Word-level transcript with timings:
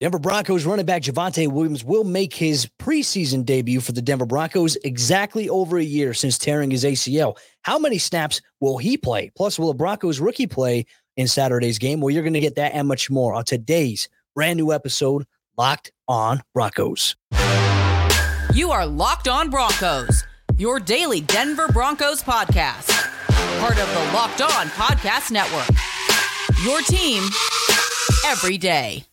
Denver 0.00 0.18
Broncos 0.18 0.64
running 0.64 0.86
back 0.86 1.02
Javonte 1.02 1.46
Williams 1.52 1.84
will 1.84 2.04
make 2.04 2.32
his 2.32 2.66
preseason 2.78 3.44
debut 3.44 3.80
for 3.80 3.92
the 3.92 4.00
Denver 4.00 4.24
Broncos 4.24 4.76
exactly 4.76 5.46
over 5.50 5.76
a 5.76 5.84
year 5.84 6.14
since 6.14 6.38
tearing 6.38 6.70
his 6.70 6.84
ACL. 6.84 7.36
How 7.62 7.78
many 7.78 7.98
snaps 7.98 8.40
will 8.60 8.78
he 8.78 8.96
play? 8.96 9.30
Plus, 9.36 9.58
will 9.58 9.68
the 9.68 9.74
Broncos 9.74 10.18
rookie 10.18 10.46
play 10.46 10.86
in 11.18 11.28
Saturday's 11.28 11.78
game? 11.78 12.00
Well, 12.00 12.14
you're 12.14 12.22
going 12.22 12.32
to 12.32 12.40
get 12.40 12.54
that 12.54 12.72
and 12.72 12.88
much 12.88 13.10
more 13.10 13.34
on 13.34 13.44
today's 13.44 14.08
brand 14.34 14.56
new 14.56 14.72
episode, 14.72 15.26
Locked 15.58 15.92
On 16.08 16.40
Broncos. 16.54 17.14
You 18.54 18.70
are 18.70 18.86
Locked 18.86 19.28
On 19.28 19.50
Broncos, 19.50 20.24
your 20.56 20.80
daily 20.80 21.20
Denver 21.20 21.68
Broncos 21.68 22.22
podcast, 22.22 22.88
part 23.60 23.78
of 23.78 23.88
the 23.92 24.12
Locked 24.14 24.40
On 24.40 24.68
Podcast 24.68 25.30
Network. 25.30 25.68
Your 26.64 26.80
team 26.80 27.22
every 28.26 28.56
day. 28.56 29.04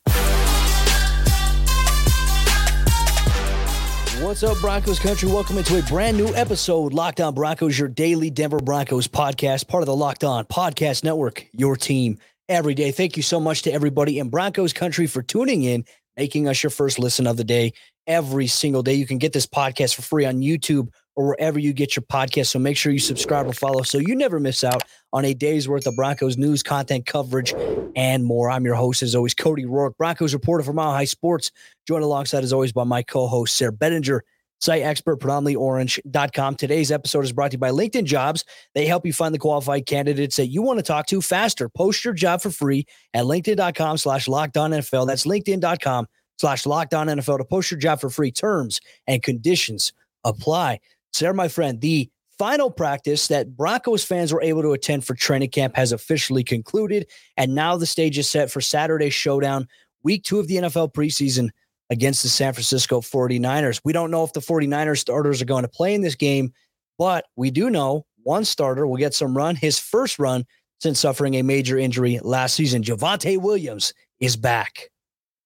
What's 4.21 4.41
up, 4.41 4.57
Broncos 4.57 4.98
country? 4.98 5.30
Welcome 5.30 5.59
into 5.59 5.77
a 5.77 5.84
brand 5.84 6.17
new 6.17 6.34
episode, 6.34 6.91
Locked 6.91 7.21
On 7.21 7.35
Broncos, 7.35 7.77
your 7.77 7.88
daily 7.88 8.31
Denver 8.31 8.57
Broncos 8.57 9.07
podcast, 9.07 9.67
part 9.67 9.84
of 9.84 9.85
the 9.85 9.95
Locked 9.95 10.23
On 10.23 10.43
Podcast 10.45 11.03
Network, 11.03 11.45
your 11.52 11.76
team 11.76 12.17
every 12.49 12.73
day. 12.73 12.90
Thank 12.90 13.16
you 13.16 13.21
so 13.21 13.40
much 13.40 13.62
to 13.62 13.71
everybody 13.71 14.17
in 14.17 14.30
Broncos 14.30 14.73
country 14.73 15.05
for 15.05 15.21
tuning 15.21 15.62
in, 15.62 15.85
making 16.17 16.48
us 16.48 16.63
your 16.63 16.71
first 16.71 16.98
listen 16.98 17.27
of 17.27 17.38
the 17.38 17.43
day 17.43 17.73
every 18.07 18.48
single 18.48 18.81
day. 18.81 18.95
You 18.95 19.05
can 19.05 19.20
get 19.20 19.34
this 19.34 19.45
podcast 19.45 19.93
for 19.93 20.02
free 20.02 20.26
on 20.26 20.41
YouTube 20.41 20.90
or 21.17 21.30
wherever 21.30 21.57
you 21.57 21.73
get 21.73 21.95
your 21.95 22.03
podcast. 22.03 22.48
So 22.48 22.59
make 22.59 22.77
sure 22.77 22.91
you 22.94 22.99
subscribe 22.99 23.48
or 23.48 23.53
follow 23.53 23.81
so 23.81 23.98
you 23.98 24.16
never 24.16 24.39
miss 24.39 24.63
out 24.63 24.84
on 25.12 25.26
a 25.26 25.34
day's 25.34 25.67
worth 25.67 25.88
of 25.88 25.95
Broncos 25.95 26.38
news, 26.38 26.62
content 26.62 27.07
coverage, 27.07 27.53
and 27.95 28.23
more. 28.23 28.52
I'm 28.52 28.63
your 28.63 28.76
host, 28.76 29.02
as 29.02 29.16
always, 29.16 29.34
Cody 29.34 29.66
Roark, 29.66 29.98
Broncos 29.98 30.34
reporter 30.34 30.63
for 30.63 30.73
Mile 30.73 30.91
High 30.91 31.05
Sports, 31.05 31.52
joined 31.88 32.03
alongside, 32.03 32.43
as 32.43 32.53
always, 32.53 32.71
by 32.71 32.84
my 32.84 33.02
co 33.02 33.27
host, 33.27 33.57
Sayre 33.57 33.71
Bedinger. 33.71 34.21
Site 34.60 34.82
expert, 34.82 35.18
predominantly 35.18 35.55
orange.com. 35.55 36.55
Today's 36.55 36.91
episode 36.91 37.23
is 37.23 37.32
brought 37.32 37.51
to 37.51 37.55
you 37.55 37.60
by 37.60 37.70
LinkedIn 37.70 38.05
Jobs. 38.05 38.43
They 38.73 38.88
help 38.88 39.05
you 39.05 39.13
find 39.13 39.34
the 39.34 39.40
qualified 39.40 39.85
candidates 39.85 40.35
that 40.38 40.48
you 40.48 40.63
want 40.63 40.79
to 40.79 40.84
talk 40.84 41.05
to 41.07 41.21
faster. 41.21 41.70
Post 41.70 42.04
your 42.04 42.15
job 42.15 42.41
for 42.41 42.49
free 42.49 42.85
at 43.13 43.26
LinkedIn.com 43.26 43.98
slash 43.98 44.27
locked 44.27 44.57
on 44.57 44.71
NFL. 44.71 45.05
That's 45.05 45.26
LinkedIn.com 45.26 46.07
slash 46.40 46.65
locked 46.65 46.95
on 46.95 47.05
NFL 47.07 47.38
to 47.38 47.45
post 47.45 47.70
your 47.70 47.79
job 47.79 48.01
for 48.01 48.10
free. 48.10 48.32
Terms 48.32 48.82
and 49.05 49.21
conditions 49.21 49.93
apply. 50.23 50.79
Sayre, 51.18 51.34
my 51.34 51.48
friend, 51.48 51.82
the 51.82 52.10
final 52.37 52.70
practice 52.70 53.27
that 53.27 53.57
Broncos 53.57 54.04
fans 54.04 54.32
were 54.32 54.41
able 54.41 54.62
to 54.62 54.73
attend 54.73 55.04
for 55.05 55.15
training 55.15 55.49
camp 55.49 55.76
has 55.76 55.91
officially 55.91 56.43
concluded. 56.43 57.07
And 57.35 57.55
now 57.55 57.77
the 57.77 57.85
stage 57.85 58.18
is 58.18 58.29
set 58.29 58.51
for 58.51 58.62
Saturday's 58.62 59.13
showdown, 59.13 59.68
week 60.04 60.23
two 60.23 60.40
of 60.40 60.48
the 60.48 60.57
NFL 60.57 60.93
preseason 60.93 61.49
against 61.90 62.21
the 62.23 62.29
San 62.29 62.54
Francisco 62.54 63.01
49ers. 63.01 63.82
We 63.84 63.93
don't 63.93 64.12
know 64.12 64.23
if 64.23 64.34
the 64.34 64.40
49ers 64.40 65.00
starters 65.00 65.41
are 65.41 65.45
going 65.45 65.63
to 65.63 65.69
play 65.69 65.94
in 65.94 66.01
this 66.01 66.16
game, 66.16 66.53
but 66.97 67.25
we 67.35 67.50
do 67.50 67.69
know 67.69 68.06
one 68.23 68.45
starter 68.45 68.85
will 68.85 68.97
get 68.97 69.13
some 69.13 69.35
run, 69.35 69.56
his 69.56 69.79
first 69.79 70.19
run 70.19 70.45
since 70.79 71.00
suffering 71.00 71.35
a 71.35 71.41
major 71.41 71.78
injury 71.78 72.19
last 72.22 72.56
season. 72.56 72.84
Javonte 72.84 73.41
Williams 73.41 73.94
is 74.19 74.35
back 74.35 74.90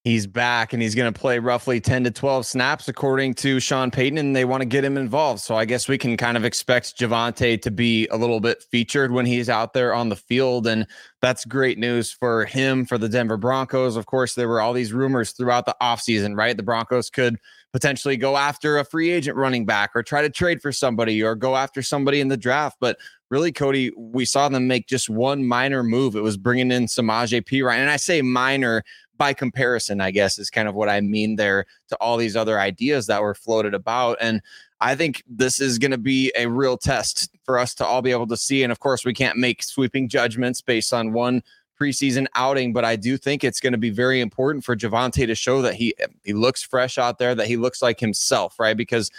he's 0.04 0.26
back 0.26 0.74
and 0.74 0.82
he's 0.82 0.96
going 0.96 1.12
to 1.12 1.20
play 1.20 1.38
roughly 1.38 1.80
10 1.80 2.06
to 2.06 2.12
12 2.12 2.46
snaps 2.46 2.88
according 2.88 3.36
to 3.36 3.60
Sean 3.60 3.92
Payton 3.92 4.18
and 4.18 4.36
they 4.36 4.46
want 4.46 4.62
to 4.62 4.66
get 4.66 4.84
him 4.84 4.98
involved. 4.98 5.42
So 5.42 5.56
I 5.56 5.66
guess 5.66 5.88
we 5.88 5.98
can 5.98 6.18
kind 6.18 6.38
of 6.38 6.44
expect 6.44 6.98
Javonte 6.98 7.62
to 7.62 7.72
be 7.72 8.08
a 8.08 8.18
little 8.18 8.40
bit 8.40 8.64
featured 8.64 9.12
when 9.12 9.28
he's 9.28 9.48
out 9.48 9.74
there 9.74 9.94
on 9.94 10.10
the 10.10 10.16
field 10.16 10.66
and 10.66 10.88
that's 11.22 11.46
great 11.46 11.78
news 11.78 12.12
for 12.12 12.46
him 12.46 12.84
for 12.86 12.98
the 12.98 13.10
Denver 13.10 13.38
Broncos. 13.38 13.96
Of 13.96 14.08
course, 14.08 14.34
there 14.34 14.48
were 14.48 14.60
all 14.60 14.74
these 14.74 14.92
rumors 14.92 15.34
throughout 15.34 15.68
the 15.68 15.76
offseason, 15.80 16.36
right? 16.36 16.58
The 16.58 16.64
Broncos 16.64 17.12
could 17.12 17.38
potentially 17.72 18.18
go 18.18 18.38
after 18.38 18.80
a 18.80 18.84
free 18.84 19.12
agent 19.12 19.38
running 19.38 19.66
back 19.66 19.92
or 19.94 20.02
try 20.02 20.24
to 20.24 20.30
trade 20.30 20.64
for 20.64 20.72
somebody 20.72 21.22
or 21.22 21.36
go 21.36 21.56
after 21.56 21.84
somebody 21.84 22.22
in 22.22 22.28
the 22.28 22.38
draft, 22.38 22.78
but 22.80 22.98
really, 23.30 23.52
Cody, 23.52 23.92
we 23.96 24.26
saw 24.26 24.50
them 24.50 24.68
make 24.68 24.88
just 24.88 25.10
one 25.10 25.48
minor 25.48 25.84
move. 25.84 26.16
It 26.16 26.22
was 26.22 26.38
bringing 26.38 26.72
in 26.72 26.86
Samaje 26.86 27.42
Perine. 27.42 27.78
And 27.78 27.90
I 27.90 27.96
say 27.96 28.22
minor 28.22 28.84
by 29.22 29.36
comparison, 29.36 30.02
I 30.02 30.10
guess, 30.10 30.40
is 30.40 30.50
kind 30.50 30.68
of 30.68 30.74
what 30.74 30.90
I 30.90 31.00
mean 31.00 31.36
there 31.36 31.68
to 31.90 31.96
all 31.98 32.18
these 32.18 32.36
other 32.36 32.60
ideas 32.60 33.06
that 33.06 33.22
were 33.22 33.36
floated 33.36 33.76
about. 33.76 34.18
And 34.20 34.42
I 34.80 34.96
think 34.96 35.22
this 35.28 35.62
is 35.62 35.78
going 35.78 35.92
to 35.92 36.00
be 36.00 36.32
a 36.36 36.48
real 36.48 36.76
test 36.76 37.30
for 37.44 37.60
us 37.60 37.76
to 37.76 37.86
all 37.86 38.02
be 38.02 38.10
able 38.10 38.26
to 38.26 38.36
see. 38.36 38.64
And 38.64 38.72
of 38.72 38.80
course, 38.80 39.06
we 39.06 39.14
can't 39.14 39.38
make 39.38 39.62
sweeping 39.62 40.10
judgments 40.10 40.60
based 40.60 40.92
on 40.92 41.14
one 41.14 41.44
preseason 41.80 42.26
outing, 42.34 42.74
but 42.74 42.84
I 42.84 42.96
do 42.96 43.16
think 43.16 43.44
it's 43.44 43.60
going 43.60 43.74
to 43.74 43.78
be 43.78 43.92
very 43.92 44.22
important 44.22 44.66
for 44.66 44.76
Javonte 44.76 45.28
to 45.28 45.36
show 45.36 45.62
that 45.62 45.76
he 45.76 45.94
he 46.24 46.34
looks 46.34 46.64
fresh 46.64 46.98
out 46.98 47.20
there, 47.20 47.36
that 47.36 47.46
he 47.46 47.58
looks 47.58 47.80
like 47.80 48.00
himself, 48.00 48.60
right? 48.60 48.76
Because 48.76 49.12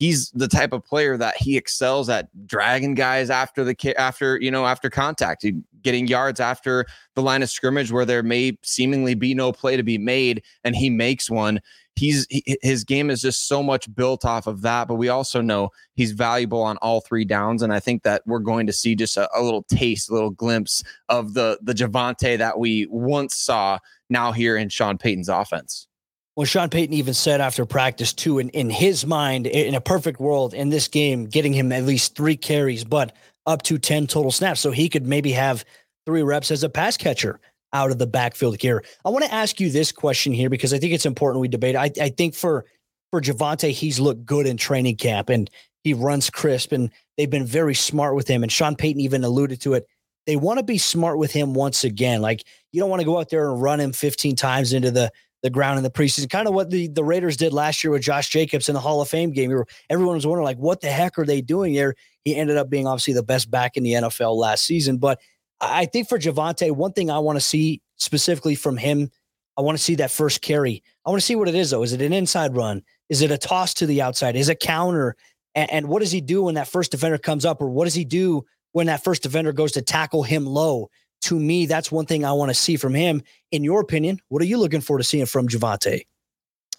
he's 0.00 0.30
the 0.30 0.48
type 0.48 0.72
of 0.72 0.84
player 0.84 1.16
that 1.18 1.36
he 1.36 1.56
excels 1.56 2.08
at 2.08 2.28
dragging 2.46 2.94
guys 2.94 3.30
after 3.30 3.62
the 3.62 3.94
after 3.96 4.40
you 4.40 4.50
know 4.50 4.66
after 4.66 4.90
contact 4.90 5.46
getting 5.82 6.08
yards 6.08 6.40
after 6.40 6.84
the 7.14 7.22
line 7.22 7.42
of 7.42 7.50
scrimmage 7.50 7.92
where 7.92 8.04
there 8.04 8.22
may 8.22 8.58
seemingly 8.62 9.14
be 9.14 9.34
no 9.34 9.52
play 9.52 9.76
to 9.76 9.82
be 9.82 9.98
made 9.98 10.42
and 10.64 10.74
he 10.74 10.90
makes 10.90 11.30
one. 11.30 11.60
He's 11.96 12.26
he, 12.30 12.56
his 12.62 12.82
game 12.82 13.10
is 13.10 13.20
just 13.20 13.46
so 13.46 13.62
much 13.62 13.94
built 13.94 14.24
off 14.24 14.46
of 14.46 14.62
that 14.62 14.88
but 14.88 14.94
we 14.94 15.10
also 15.10 15.42
know 15.42 15.68
he's 15.94 16.12
valuable 16.12 16.62
on 16.62 16.78
all 16.78 17.02
three 17.02 17.26
downs 17.26 17.62
and 17.62 17.74
i 17.74 17.80
think 17.80 18.04
that 18.04 18.22
we're 18.24 18.38
going 18.38 18.66
to 18.68 18.72
see 18.72 18.94
just 18.94 19.18
a, 19.18 19.28
a 19.36 19.42
little 19.42 19.64
taste 19.64 20.08
a 20.08 20.14
little 20.14 20.30
glimpse 20.30 20.82
of 21.10 21.34
the 21.34 21.58
the 21.60 21.74
Javonte 21.74 22.38
that 22.38 22.58
we 22.58 22.86
once 22.86 23.36
saw 23.36 23.78
now 24.08 24.32
here 24.32 24.56
in 24.56 24.70
sean 24.70 24.96
payton's 24.96 25.28
offense 25.28 25.88
well, 26.36 26.46
Sean 26.46 26.70
Payton 26.70 26.94
even 26.94 27.14
said 27.14 27.40
after 27.40 27.66
practice, 27.66 28.12
too, 28.12 28.38
in, 28.38 28.48
in 28.50 28.70
his 28.70 29.04
mind, 29.04 29.46
in 29.46 29.74
a 29.74 29.80
perfect 29.80 30.20
world 30.20 30.54
in 30.54 30.68
this 30.68 30.88
game, 30.88 31.26
getting 31.26 31.52
him 31.52 31.72
at 31.72 31.84
least 31.84 32.14
three 32.14 32.36
carries, 32.36 32.84
but 32.84 33.14
up 33.46 33.62
to 33.62 33.78
10 33.78 34.06
total 34.06 34.30
snaps. 34.30 34.60
So 34.60 34.70
he 34.70 34.88
could 34.88 35.06
maybe 35.06 35.32
have 35.32 35.64
three 36.06 36.22
reps 36.22 36.50
as 36.50 36.62
a 36.62 36.68
pass 36.68 36.96
catcher 36.96 37.40
out 37.72 37.90
of 37.90 37.98
the 37.98 38.06
backfield 38.06 38.60
here. 38.60 38.84
I 39.04 39.10
want 39.10 39.24
to 39.24 39.32
ask 39.32 39.60
you 39.60 39.70
this 39.70 39.92
question 39.92 40.32
here 40.32 40.50
because 40.50 40.72
I 40.72 40.78
think 40.78 40.92
it's 40.92 41.06
important 41.06 41.40
we 41.40 41.48
debate. 41.48 41.76
I, 41.76 41.90
I 42.00 42.08
think 42.10 42.34
for 42.34 42.64
for 43.10 43.20
Javonte, 43.20 43.72
he's 43.72 43.98
looked 43.98 44.24
good 44.24 44.46
in 44.46 44.56
training 44.56 44.96
camp 44.96 45.30
and 45.30 45.50
he 45.82 45.94
runs 45.94 46.30
crisp 46.30 46.70
and 46.70 46.90
they've 47.16 47.30
been 47.30 47.46
very 47.46 47.74
smart 47.74 48.14
with 48.14 48.28
him. 48.28 48.42
And 48.42 48.52
Sean 48.52 48.76
Payton 48.76 49.00
even 49.00 49.24
alluded 49.24 49.60
to 49.62 49.74
it. 49.74 49.86
They 50.26 50.36
want 50.36 50.58
to 50.58 50.64
be 50.64 50.78
smart 50.78 51.18
with 51.18 51.32
him 51.32 51.54
once 51.54 51.82
again. 51.82 52.22
Like 52.22 52.44
you 52.72 52.80
don't 52.80 52.90
want 52.90 53.00
to 53.00 53.06
go 53.06 53.18
out 53.18 53.30
there 53.30 53.50
and 53.50 53.60
run 53.60 53.80
him 53.80 53.92
15 53.92 54.36
times 54.36 54.72
into 54.72 54.90
the 54.90 55.10
the 55.42 55.50
ground 55.50 55.78
in 55.78 55.82
the 55.82 55.90
preseason. 55.90 56.28
Kind 56.28 56.48
of 56.48 56.54
what 56.54 56.70
the, 56.70 56.88
the 56.88 57.04
Raiders 57.04 57.36
did 57.36 57.52
last 57.52 57.82
year 57.82 57.90
with 57.90 58.02
Josh 58.02 58.28
Jacobs 58.28 58.68
in 58.68 58.74
the 58.74 58.80
Hall 58.80 59.00
of 59.00 59.08
Fame 59.08 59.30
game. 59.32 59.50
Everyone 59.88 60.14
was 60.14 60.26
wondering, 60.26 60.44
like, 60.44 60.58
what 60.58 60.80
the 60.80 60.90
heck 60.90 61.18
are 61.18 61.24
they 61.24 61.40
doing 61.40 61.74
there? 61.74 61.94
He 62.24 62.36
ended 62.36 62.56
up 62.56 62.68
being 62.68 62.86
obviously 62.86 63.14
the 63.14 63.22
best 63.22 63.50
back 63.50 63.76
in 63.76 63.82
the 63.82 63.92
NFL 63.92 64.36
last 64.36 64.64
season. 64.64 64.98
But 64.98 65.20
I 65.60 65.86
think 65.86 66.08
for 66.08 66.18
Javonte, 66.18 66.72
one 66.72 66.92
thing 66.92 67.10
I 67.10 67.18
want 67.18 67.36
to 67.36 67.44
see 67.44 67.80
specifically 67.96 68.54
from 68.54 68.76
him, 68.76 69.10
I 69.56 69.62
want 69.62 69.76
to 69.76 69.82
see 69.82 69.96
that 69.96 70.10
first 70.10 70.42
carry. 70.42 70.82
I 71.04 71.10
want 71.10 71.20
to 71.20 71.26
see 71.26 71.36
what 71.36 71.48
it 71.48 71.54
is, 71.54 71.70
though. 71.70 71.82
Is 71.82 71.92
it 71.92 72.02
an 72.02 72.12
inside 72.12 72.54
run? 72.54 72.82
Is 73.08 73.22
it 73.22 73.30
a 73.30 73.38
toss 73.38 73.74
to 73.74 73.86
the 73.86 74.02
outside? 74.02 74.36
Is 74.36 74.48
it 74.48 74.60
counter? 74.60 75.16
And, 75.54 75.70
and 75.70 75.88
what 75.88 76.00
does 76.00 76.12
he 76.12 76.20
do 76.20 76.44
when 76.44 76.54
that 76.54 76.68
first 76.68 76.90
defender 76.90 77.18
comes 77.18 77.44
up? 77.44 77.60
Or 77.60 77.68
what 77.68 77.84
does 77.84 77.94
he 77.94 78.04
do 78.04 78.44
when 78.72 78.86
that 78.86 79.04
first 79.04 79.22
defender 79.22 79.52
goes 79.52 79.72
to 79.72 79.82
tackle 79.82 80.22
him 80.22 80.46
low? 80.46 80.90
To 81.22 81.38
me, 81.38 81.66
that's 81.66 81.92
one 81.92 82.06
thing 82.06 82.24
I 82.24 82.32
want 82.32 82.50
to 82.50 82.54
see 82.54 82.76
from 82.76 82.94
him. 82.94 83.22
In 83.50 83.64
your 83.64 83.80
opinion, 83.80 84.20
what 84.28 84.42
are 84.42 84.46
you 84.46 84.58
looking 84.58 84.80
for 84.80 84.98
to 84.98 85.04
see 85.04 85.24
from 85.24 85.48
Javonte? 85.48 86.02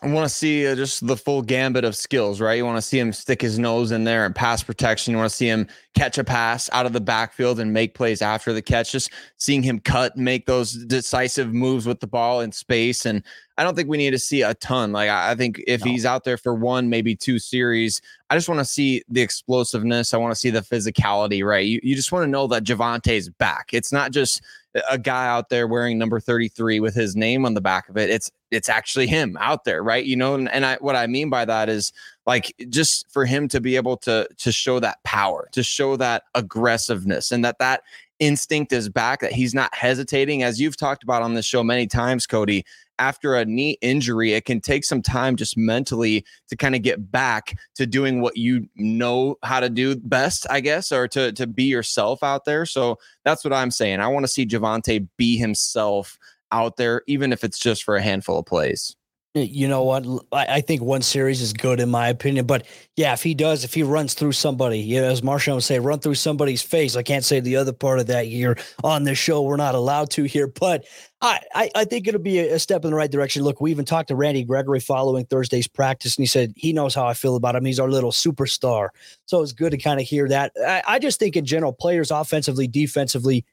I 0.04 0.08
want 0.08 0.28
to 0.28 0.34
see 0.34 0.66
uh, 0.66 0.74
just 0.74 1.06
the 1.06 1.16
full 1.16 1.44
gambit 1.44 1.84
of 1.84 1.96
skills, 1.96 2.42
right? 2.42 2.56
You 2.56 2.66
want 2.66 2.78
to 2.78 2.82
see 2.82 2.98
him 2.98 3.14
stick 3.14 3.40
his 3.40 3.60
nose 3.60 3.92
in 3.92 4.04
there 4.04 4.26
and 4.26 4.34
pass 4.34 4.64
protection. 4.64 5.12
You 5.12 5.18
want 5.20 5.30
to 5.30 5.36
see 5.36 5.46
him 5.46 5.68
catch 5.94 6.18
a 6.18 6.24
pass 6.24 6.72
out 6.74 6.88
of 6.88 6.94
the 6.94 7.00
backfield 7.00 7.60
and 7.60 7.72
make 7.72 7.94
plays 7.94 8.24
after 8.24 8.52
the 8.52 8.64
catch. 8.64 8.94
Just 8.94 9.12
seeing 9.38 9.62
him 9.62 9.80
cut, 9.80 10.18
make 10.18 10.48
those 10.48 10.74
decisive 10.74 11.54
moves 11.54 11.86
with 11.86 12.00
the 12.00 12.08
ball 12.08 12.42
in 12.42 12.52
space. 12.52 13.06
And 13.06 13.22
I 13.60 13.64
don't 13.64 13.76
think 13.76 13.90
we 13.90 13.98
need 13.98 14.10
to 14.10 14.18
see 14.20 14.42
a 14.42 14.56
ton. 14.56 14.92
Like 14.92 15.12
I 15.12 15.36
think 15.36 15.62
if 15.68 15.86
no. 15.86 15.92
he's 15.92 16.04
out 16.04 16.24
there 16.24 16.38
for 16.38 16.56
one, 16.56 16.90
maybe 16.90 17.16
two 17.16 17.38
series, 17.38 18.02
I 18.32 18.36
just 18.36 18.50
want 18.50 18.58
to 18.58 18.66
see 18.66 19.04
the 19.08 19.22
explosiveness. 19.22 20.16
I 20.16 20.18
want 20.18 20.32
to 20.32 20.40
see 20.40 20.50
the 20.50 20.62
physicality, 20.62 21.46
right? 21.46 21.66
You, 21.66 21.80
you 21.84 21.96
just 21.96 22.12
want 22.12 22.24
to 22.24 22.28
know 22.28 22.48
that 22.48 22.64
Javonte's 22.64 23.30
back. 23.30 23.70
It's 23.72 23.92
not 23.92 24.12
just 24.12 24.42
a 24.90 24.98
guy 24.98 25.28
out 25.28 25.50
there 25.50 25.68
wearing 25.68 25.98
number 25.98 26.20
33 26.20 26.80
with 26.80 26.96
his 26.96 27.16
name 27.16 27.46
on 27.46 27.54
the 27.54 27.62
back 27.62 27.90
of 27.90 27.98
it. 27.98 28.10
It's 28.10 28.32
it's 28.52 28.70
actually 28.70 29.08
him 29.08 29.38
out 29.40 29.64
there, 29.64 29.82
right? 29.84 30.04
You 30.04 30.16
know, 30.16 30.36
and, 30.36 30.50
and 30.50 30.66
I 30.66 30.78
what 30.82 30.96
I 30.96 31.08
mean 31.08 31.30
by 31.30 31.46
that 31.46 31.70
is 31.70 31.92
like 32.26 32.54
just 32.70 33.10
for 33.12 33.26
him 33.26 33.48
to 33.50 33.60
be 33.60 33.76
able 33.76 33.98
to 33.98 34.28
to 34.38 34.52
show 34.52 34.80
that 34.80 35.04
power, 35.04 35.50
to 35.52 35.64
show 35.64 35.96
that 35.98 36.24
aggressiveness 36.36 37.32
and 37.32 37.44
that 37.44 37.60
that 37.60 37.84
instinct 38.20 38.72
is 38.72 38.88
back 38.88 39.20
that 39.22 39.34
he's 39.34 39.54
not 39.54 39.74
hesitating 39.74 40.44
as 40.44 40.62
you've 40.62 40.78
talked 40.78 41.04
about 41.04 41.24
on 41.24 41.34
this 41.34 41.46
show 41.46 41.64
many 41.64 41.88
times 41.88 42.28
Cody 42.28 42.64
after 43.02 43.34
a 43.34 43.44
knee 43.44 43.78
injury, 43.82 44.34
it 44.34 44.46
can 44.46 44.62
take 44.62 44.86
some 44.86 45.02
time 45.02 45.36
just 45.36 45.58
mentally 45.58 46.24
to 46.50 46.56
kind 46.56 46.76
of 46.76 46.84
get 46.84 47.12
back 47.12 47.58
to 47.74 47.88
doing 47.88 48.22
what 48.22 48.38
you 48.38 48.70
know 48.76 49.38
how 49.42 49.60
to 49.60 49.70
do 49.72 49.96
best, 49.96 50.46
I 50.52 50.60
guess, 50.60 50.92
or 50.92 51.08
to 51.10 51.32
to 51.34 51.48
be 51.48 51.64
yourself 51.64 52.22
out 52.22 52.46
there. 52.46 52.66
So 52.68 53.00
that's 53.26 53.44
what 53.44 53.54
I'm 53.54 53.72
saying. 53.72 54.00
I 54.00 54.08
want 54.08 54.24
to 54.24 54.32
see 54.32 54.46
Javonte 54.46 55.08
be 55.18 55.36
himself 55.36 56.20
out 56.52 56.78
there, 56.78 57.02
even 57.08 57.34
if 57.34 57.44
it's 57.44 57.58
just 57.58 57.84
for 57.84 57.96
a 57.96 58.02
handful 58.04 58.38
of 58.38 58.46
plays. 58.46 58.96
You 59.34 59.70
know 59.70 59.84
what? 59.84 60.06
I 60.34 60.60
think 60.60 60.82
one 60.82 61.02
series 61.02 61.42
is 61.42 61.54
good 61.54 61.80
in 61.80 61.90
my 61.90 62.10
opinion, 62.10 62.46
but 62.46 62.68
yeah, 62.98 63.14
if 63.14 63.24
he 63.24 63.34
does, 63.34 63.64
if 63.64 63.74
he 63.74 63.82
runs 63.82 64.14
through 64.14 64.34
somebody, 64.34 64.80
you 64.80 65.00
know, 65.00 65.08
as 65.08 65.24
Marshall 65.24 65.56
would 65.56 65.64
say, 65.64 65.80
run 65.80 66.00
through 66.00 66.16
somebody's 66.16 66.62
face. 66.62 66.98
I 66.98 67.04
can't 67.04 67.24
say 67.24 67.40
the 67.40 67.56
other 67.56 67.72
part 67.72 68.00
of 68.00 68.08
that 68.08 68.26
here 68.26 68.58
on 68.84 69.06
this 69.06 69.18
show. 69.18 69.42
We're 69.42 69.56
not 69.56 69.74
allowed 69.74 70.10
to 70.12 70.26
here, 70.26 70.48
but 70.48 70.84
I, 71.22 71.40
I, 71.56 71.72
I 71.76 71.86
think 71.86 72.10
it'll 72.10 72.20
be 72.20 72.40
a 72.40 72.60
step 72.60 72.84
in 72.84 72.92
the 72.92 72.98
right 72.98 73.10
direction. 73.10 73.44
Look, 73.44 73.62
we 73.62 73.72
even 73.72 73.86
talked 73.86 74.10
to 74.10 74.18
Randy 74.18 74.44
Gregory 74.44 74.82
following 74.82 75.24
Thursday's 75.24 75.68
practice, 75.68 76.18
and 76.18 76.24
he 76.24 76.28
said 76.28 76.52
he 76.58 76.74
knows 76.74 76.94
how 76.94 77.08
I 77.08 77.14
feel 77.14 77.38
about 77.38 77.56
him. 77.56 77.64
He's 77.64 77.80
our 77.80 77.90
little 77.90 78.12
superstar, 78.12 78.90
so 79.28 79.42
it's 79.42 79.54
good 79.54 79.72
to 79.72 79.78
kind 79.78 80.02
of 80.02 80.06
hear 80.06 80.28
that. 80.28 80.52
I, 80.68 80.84
I 80.86 81.00
just 81.00 81.20
think 81.20 81.38
in 81.38 81.46
general, 81.46 81.72
players 81.72 82.12
offensively, 82.12 82.68
defensively, 82.68 83.46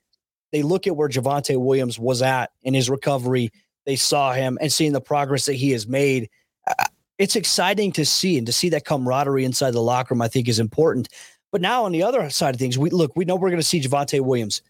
they 0.50 0.62
look 0.62 0.88
at 0.88 0.96
where 0.96 1.08
Javonte 1.08 1.56
Williams 1.56 2.00
was 2.00 2.20
at 2.20 2.50
in 2.64 2.74
his 2.74 2.90
recovery 2.90 3.52
they 3.88 3.96
saw 3.96 4.34
him 4.34 4.58
and 4.60 4.70
seeing 4.70 4.92
the 4.92 5.00
progress 5.00 5.46
that 5.46 5.54
he 5.54 5.70
has 5.70 5.88
made. 5.88 6.28
Uh, 6.66 6.84
it's 7.16 7.36
exciting 7.36 7.90
to 7.92 8.04
see 8.04 8.36
and 8.36 8.46
to 8.46 8.52
see 8.52 8.68
that 8.68 8.84
camaraderie 8.84 9.46
inside 9.46 9.70
the 9.70 9.80
locker 9.80 10.12
room, 10.12 10.20
I 10.20 10.28
think 10.28 10.46
is 10.46 10.60
important. 10.60 11.08
But 11.50 11.62
now 11.62 11.86
on 11.86 11.92
the 11.92 12.02
other 12.02 12.28
side 12.28 12.54
of 12.54 12.60
things, 12.60 12.76
we 12.76 12.90
look, 12.90 13.16
we 13.16 13.24
know 13.24 13.34
we're 13.34 13.48
going 13.48 13.62
to 13.62 13.66
see 13.66 13.80
Javonte 13.80 14.20
Williams. 14.20 14.60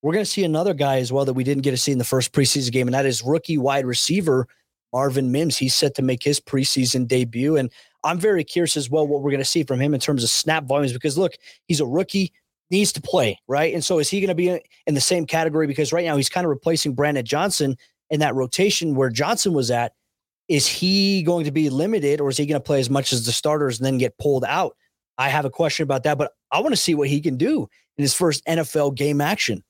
We're 0.00 0.12
going 0.12 0.24
to 0.24 0.30
see 0.30 0.44
another 0.44 0.74
guy 0.74 0.98
as 0.98 1.12
well 1.12 1.24
that 1.24 1.32
we 1.32 1.42
didn't 1.42 1.64
get 1.64 1.72
to 1.72 1.76
see 1.76 1.90
in 1.90 1.98
the 1.98 2.04
first 2.04 2.32
preseason 2.32 2.70
game, 2.70 2.86
and 2.86 2.94
that 2.94 3.04
is 3.04 3.20
rookie 3.24 3.58
wide 3.58 3.84
receiver 3.84 4.46
Marvin 4.92 5.32
Mims. 5.32 5.56
He's 5.56 5.74
set 5.74 5.96
to 5.96 6.02
make 6.02 6.22
his 6.22 6.38
preseason 6.38 7.08
debut. 7.08 7.56
And 7.56 7.68
I'm 8.04 8.20
very 8.20 8.44
curious 8.44 8.76
as 8.76 8.88
well 8.88 9.08
what 9.08 9.22
we're 9.22 9.32
going 9.32 9.42
to 9.42 9.44
see 9.44 9.64
from 9.64 9.80
him 9.80 9.92
in 9.92 9.98
terms 9.98 10.22
of 10.22 10.30
snap 10.30 10.66
volumes 10.66 10.92
because 10.92 11.18
look, 11.18 11.32
he's 11.66 11.80
a 11.80 11.86
rookie, 11.86 12.32
needs 12.70 12.92
to 12.92 13.00
play, 13.00 13.40
right? 13.48 13.74
And 13.74 13.84
so 13.84 13.98
is 13.98 14.08
he 14.08 14.20
going 14.20 14.28
to 14.28 14.34
be 14.36 14.60
in 14.86 14.94
the 14.94 15.00
same 15.00 15.26
category? 15.26 15.66
Because 15.66 15.92
right 15.92 16.04
now 16.04 16.16
he's 16.16 16.28
kind 16.28 16.44
of 16.44 16.50
replacing 16.50 16.94
Brandon 16.94 17.24
Johnson, 17.24 17.76
in 18.12 18.20
that 18.20 18.36
rotation 18.36 18.94
where 18.94 19.10
Johnson 19.10 19.54
was 19.54 19.70
at, 19.72 19.94
is 20.46 20.68
he 20.68 21.22
going 21.22 21.46
to 21.46 21.50
be 21.50 21.70
limited 21.70 22.20
or 22.20 22.28
is 22.28 22.36
he 22.36 22.46
going 22.46 22.60
to 22.60 22.64
play 22.64 22.78
as 22.78 22.90
much 22.90 23.12
as 23.12 23.24
the 23.24 23.32
starters 23.32 23.78
and 23.78 23.86
then 23.86 23.98
get 23.98 24.16
pulled 24.18 24.44
out? 24.44 24.76
I 25.18 25.30
have 25.30 25.46
a 25.46 25.50
question 25.50 25.82
about 25.82 26.04
that, 26.04 26.18
but 26.18 26.32
I 26.50 26.60
want 26.60 26.72
to 26.72 26.80
see 26.80 26.94
what 26.94 27.08
he 27.08 27.20
can 27.20 27.36
do 27.36 27.68
in 27.96 28.02
his 28.02 28.14
first 28.14 28.44
NFL 28.46 28.94
game 28.96 29.20
action. 29.20 29.64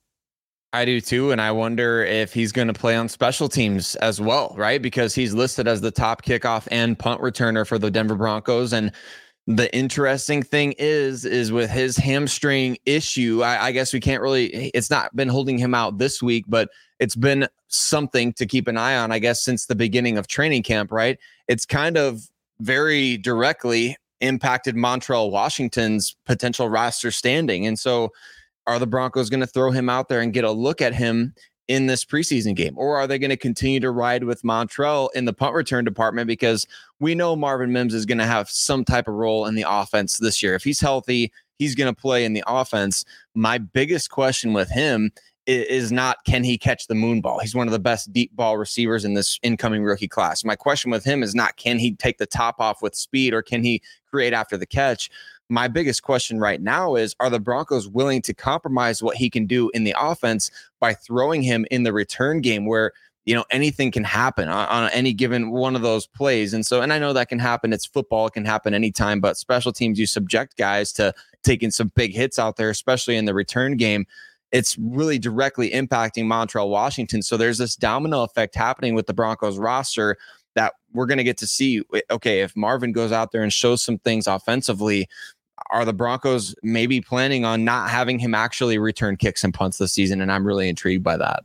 I 0.72 0.84
do 0.84 1.00
too. 1.00 1.30
And 1.30 1.40
I 1.40 1.52
wonder 1.52 2.02
if 2.02 2.34
he's 2.34 2.50
going 2.50 2.68
to 2.68 2.74
play 2.74 2.96
on 2.96 3.08
special 3.08 3.48
teams 3.48 3.94
as 3.96 4.20
well, 4.20 4.54
right? 4.56 4.80
Because 4.82 5.14
he's 5.14 5.34
listed 5.34 5.68
as 5.68 5.80
the 5.80 5.90
top 5.90 6.22
kickoff 6.22 6.66
and 6.70 6.98
punt 6.98 7.20
returner 7.20 7.66
for 7.66 7.78
the 7.78 7.90
Denver 7.90 8.14
Broncos. 8.14 8.72
And 8.72 8.90
the 9.46 9.74
interesting 9.74 10.42
thing 10.42 10.74
is, 10.78 11.24
is 11.24 11.50
with 11.50 11.70
his 11.70 11.96
hamstring 11.96 12.78
issue, 12.86 13.42
I, 13.42 13.66
I 13.66 13.72
guess 13.72 13.92
we 13.92 14.00
can't 14.00 14.22
really, 14.22 14.70
it's 14.70 14.90
not 14.90 15.14
been 15.16 15.28
holding 15.28 15.58
him 15.58 15.74
out 15.74 15.98
this 15.98 16.22
week, 16.22 16.44
but 16.48 16.68
it's 17.00 17.16
been 17.16 17.48
something 17.66 18.32
to 18.34 18.46
keep 18.46 18.68
an 18.68 18.76
eye 18.76 18.96
on, 18.96 19.10
I 19.10 19.18
guess, 19.18 19.42
since 19.42 19.66
the 19.66 19.74
beginning 19.74 20.16
of 20.16 20.28
training 20.28 20.62
camp, 20.62 20.92
right? 20.92 21.18
It's 21.48 21.66
kind 21.66 21.96
of 21.96 22.22
very 22.60 23.16
directly 23.16 23.96
impacted 24.20 24.76
Montrell 24.76 25.32
Washington's 25.32 26.16
potential 26.24 26.68
roster 26.68 27.10
standing. 27.10 27.66
And 27.66 27.76
so 27.76 28.12
are 28.68 28.78
the 28.78 28.86
Broncos 28.86 29.28
going 29.28 29.40
to 29.40 29.46
throw 29.46 29.72
him 29.72 29.88
out 29.88 30.08
there 30.08 30.20
and 30.20 30.32
get 30.32 30.44
a 30.44 30.52
look 30.52 30.80
at 30.80 30.94
him 30.94 31.34
in 31.72 31.86
this 31.86 32.04
preseason 32.04 32.54
game? 32.54 32.74
Or 32.76 32.98
are 32.98 33.06
they 33.06 33.18
going 33.18 33.30
to 33.30 33.36
continue 33.36 33.80
to 33.80 33.90
ride 33.90 34.24
with 34.24 34.42
Montrell 34.42 35.08
in 35.14 35.24
the 35.24 35.32
punt 35.32 35.54
return 35.54 35.86
department? 35.86 36.26
Because 36.26 36.66
we 37.00 37.14
know 37.14 37.34
Marvin 37.34 37.72
Mims 37.72 37.94
is 37.94 38.04
going 38.04 38.18
to 38.18 38.26
have 38.26 38.50
some 38.50 38.84
type 38.84 39.08
of 39.08 39.14
role 39.14 39.46
in 39.46 39.54
the 39.54 39.64
offense 39.66 40.18
this 40.18 40.42
year. 40.42 40.54
If 40.54 40.64
he's 40.64 40.80
healthy, 40.80 41.32
he's 41.58 41.74
going 41.74 41.92
to 41.92 41.98
play 41.98 42.26
in 42.26 42.34
the 42.34 42.44
offense. 42.46 43.06
My 43.34 43.56
biggest 43.56 44.10
question 44.10 44.52
with 44.52 44.68
him 44.68 45.12
is 45.46 45.90
not 45.90 46.18
can 46.26 46.44
he 46.44 46.58
catch 46.58 46.88
the 46.88 46.94
moon 46.94 47.22
ball? 47.22 47.38
He's 47.38 47.54
one 47.54 47.68
of 47.68 47.72
the 47.72 47.78
best 47.78 48.12
deep 48.12 48.36
ball 48.36 48.58
receivers 48.58 49.06
in 49.06 49.14
this 49.14 49.40
incoming 49.42 49.82
rookie 49.82 50.08
class. 50.08 50.44
My 50.44 50.54
question 50.54 50.90
with 50.90 51.04
him 51.04 51.22
is 51.22 51.34
not 51.34 51.56
can 51.56 51.78
he 51.78 51.94
take 51.94 52.18
the 52.18 52.26
top 52.26 52.60
off 52.60 52.82
with 52.82 52.94
speed 52.94 53.32
or 53.32 53.40
can 53.40 53.64
he 53.64 53.80
create 54.06 54.34
after 54.34 54.58
the 54.58 54.66
catch? 54.66 55.08
My 55.52 55.68
biggest 55.68 56.02
question 56.02 56.40
right 56.40 56.62
now 56.62 56.94
is 56.94 57.14
are 57.20 57.28
the 57.28 57.38
Broncos 57.38 57.86
willing 57.86 58.22
to 58.22 58.32
compromise 58.32 59.02
what 59.02 59.16
he 59.16 59.28
can 59.28 59.46
do 59.46 59.70
in 59.74 59.84
the 59.84 59.94
offense 59.98 60.50
by 60.80 60.94
throwing 60.94 61.42
him 61.42 61.66
in 61.70 61.82
the 61.82 61.92
return 61.92 62.40
game 62.40 62.64
where 62.64 62.92
you 63.26 63.34
know 63.34 63.44
anything 63.50 63.90
can 63.90 64.02
happen 64.02 64.48
on, 64.48 64.66
on, 64.68 64.90
any 64.92 65.12
given 65.12 65.50
one 65.50 65.76
of 65.76 65.82
those 65.82 66.08
plays 66.08 66.52
and 66.52 66.66
so 66.66 66.80
and 66.80 66.92
i 66.92 66.98
know 66.98 67.12
that 67.12 67.28
can 67.28 67.38
happen 67.38 67.72
it's 67.72 67.86
football 67.86 68.26
it 68.26 68.32
can 68.32 68.44
happen 68.44 68.74
anytime 68.74 69.20
but 69.20 69.36
special 69.36 69.72
teams 69.72 69.96
you 69.96 70.06
subject 70.06 70.56
guys 70.56 70.92
to 70.92 71.14
taking 71.44 71.70
some 71.70 71.92
big 71.94 72.12
hits 72.12 72.36
out 72.36 72.56
there 72.56 72.68
especially 72.68 73.16
in 73.16 73.24
the 73.24 73.32
return 73.32 73.76
game 73.76 74.04
it's 74.52 74.76
really 74.78 75.18
directly 75.18 75.70
impacting 75.70 76.24
Montrell 76.24 76.68
Washington. 76.68 77.22
So 77.22 77.36
there's 77.36 77.58
this 77.58 77.74
domino 77.74 78.22
effect 78.22 78.54
happening 78.54 78.94
with 78.94 79.06
the 79.06 79.14
Broncos 79.14 79.58
roster 79.58 80.18
that 80.54 80.74
we're 80.92 81.06
going 81.06 81.18
to 81.18 81.24
get 81.24 81.38
to 81.38 81.46
see. 81.46 81.82
Okay, 82.10 82.40
if 82.40 82.54
Marvin 82.54 82.92
goes 82.92 83.12
out 83.12 83.32
there 83.32 83.42
and 83.42 83.52
shows 83.52 83.82
some 83.82 83.98
things 83.98 84.26
offensively, 84.26 85.08
are 85.70 85.84
the 85.84 85.92
Broncos 85.92 86.54
maybe 86.62 87.00
planning 87.00 87.44
on 87.44 87.64
not 87.64 87.90
having 87.90 88.18
him 88.18 88.34
actually 88.34 88.78
return 88.78 89.16
kicks 89.16 89.44
and 89.44 89.54
punts 89.54 89.78
this 89.78 89.92
season? 89.92 90.20
And 90.20 90.30
I'm 90.30 90.46
really 90.46 90.68
intrigued 90.68 91.04
by 91.04 91.16
that. 91.16 91.44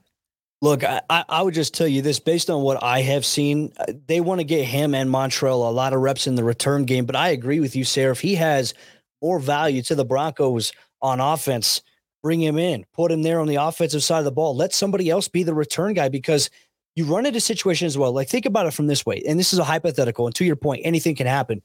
Look, 0.61 0.83
I, 0.83 1.01
I 1.09 1.41
would 1.43 1.53
just 1.53 1.75
tell 1.75 1.87
you 1.87 2.01
this 2.01 2.19
based 2.19 2.49
on 2.49 2.63
what 2.63 2.81
I 2.83 3.01
have 3.01 3.25
seen, 3.25 3.71
uh, 3.79 3.93
they 4.07 4.21
want 4.21 4.39
to 4.39 4.43
get 4.43 4.65
him 4.65 4.95
and 4.95 5.09
Montrell 5.09 5.67
a 5.67 5.71
lot 5.71 5.93
of 5.93 5.99
reps 5.99 6.25
in 6.25 6.33
the 6.33 6.43
return 6.43 6.85
game. 6.85 7.05
But 7.05 7.15
I 7.15 7.29
agree 7.29 7.59
with 7.59 7.75
you. 7.75 7.85
If 7.85 8.21
he 8.21 8.35
has 8.35 8.73
more 9.21 9.39
value 9.39 9.83
to 9.83 9.95
the 9.95 10.05
Broncos 10.05 10.73
on 11.01 11.19
offense, 11.19 11.83
bring 12.23 12.41
him 12.41 12.57
in, 12.57 12.85
put 12.93 13.11
him 13.11 13.21
there 13.21 13.39
on 13.39 13.47
the 13.47 13.55
offensive 13.55 14.03
side 14.03 14.19
of 14.19 14.25
the 14.25 14.31
ball. 14.31 14.55
Let 14.55 14.73
somebody 14.73 15.11
else 15.11 15.27
be 15.27 15.43
the 15.43 15.53
return 15.53 15.93
guy 15.93 16.09
because 16.09 16.49
you 16.95 17.05
run 17.05 17.27
into 17.27 17.39
situations 17.39 17.93
as 17.93 17.97
well. 17.97 18.11
Like 18.11 18.27
think 18.27 18.47
about 18.47 18.65
it 18.65 18.73
from 18.73 18.87
this 18.87 19.05
way, 19.05 19.21
and 19.27 19.39
this 19.39 19.53
is 19.53 19.59
a 19.59 19.63
hypothetical. 19.63 20.25
And 20.25 20.35
to 20.35 20.45
your 20.45 20.55
point, 20.55 20.81
anything 20.83 21.15
can 21.15 21.27
happen. 21.27 21.61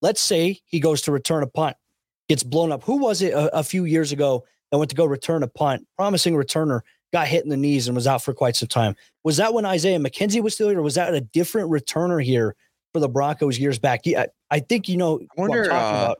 Let's 0.00 0.20
say 0.20 0.60
he 0.64 0.80
goes 0.80 1.02
to 1.02 1.12
return 1.12 1.42
a 1.42 1.46
punt, 1.46 1.76
gets 2.28 2.42
blown 2.42 2.72
up. 2.72 2.84
Who 2.84 2.98
was 2.98 3.22
it 3.22 3.32
a, 3.32 3.58
a 3.58 3.62
few 3.62 3.84
years 3.84 4.12
ago 4.12 4.44
that 4.70 4.78
went 4.78 4.90
to 4.90 4.96
go 4.96 5.04
return 5.04 5.42
a 5.42 5.48
punt? 5.48 5.86
Promising 5.96 6.34
returner 6.34 6.80
got 7.12 7.26
hit 7.26 7.42
in 7.42 7.50
the 7.50 7.56
knees 7.56 7.88
and 7.88 7.96
was 7.96 8.06
out 8.06 8.22
for 8.22 8.34
quite 8.34 8.56
some 8.56 8.68
time. 8.68 8.94
Was 9.24 9.38
that 9.38 9.54
when 9.54 9.64
Isaiah 9.64 9.98
McKenzie 9.98 10.42
was 10.42 10.54
still 10.54 10.68
here, 10.68 10.78
or 10.78 10.82
was 10.82 10.94
that 10.94 11.14
a 11.14 11.20
different 11.20 11.70
returner 11.70 12.22
here 12.22 12.54
for 12.92 13.00
the 13.00 13.08
Broncos 13.08 13.58
years 13.58 13.78
back? 13.78 14.02
Yeah, 14.04 14.26
I 14.50 14.60
think 14.60 14.88
you 14.88 14.96
know 14.96 15.20
I 15.20 15.26
wonder, 15.36 15.70
uh, 15.72 16.14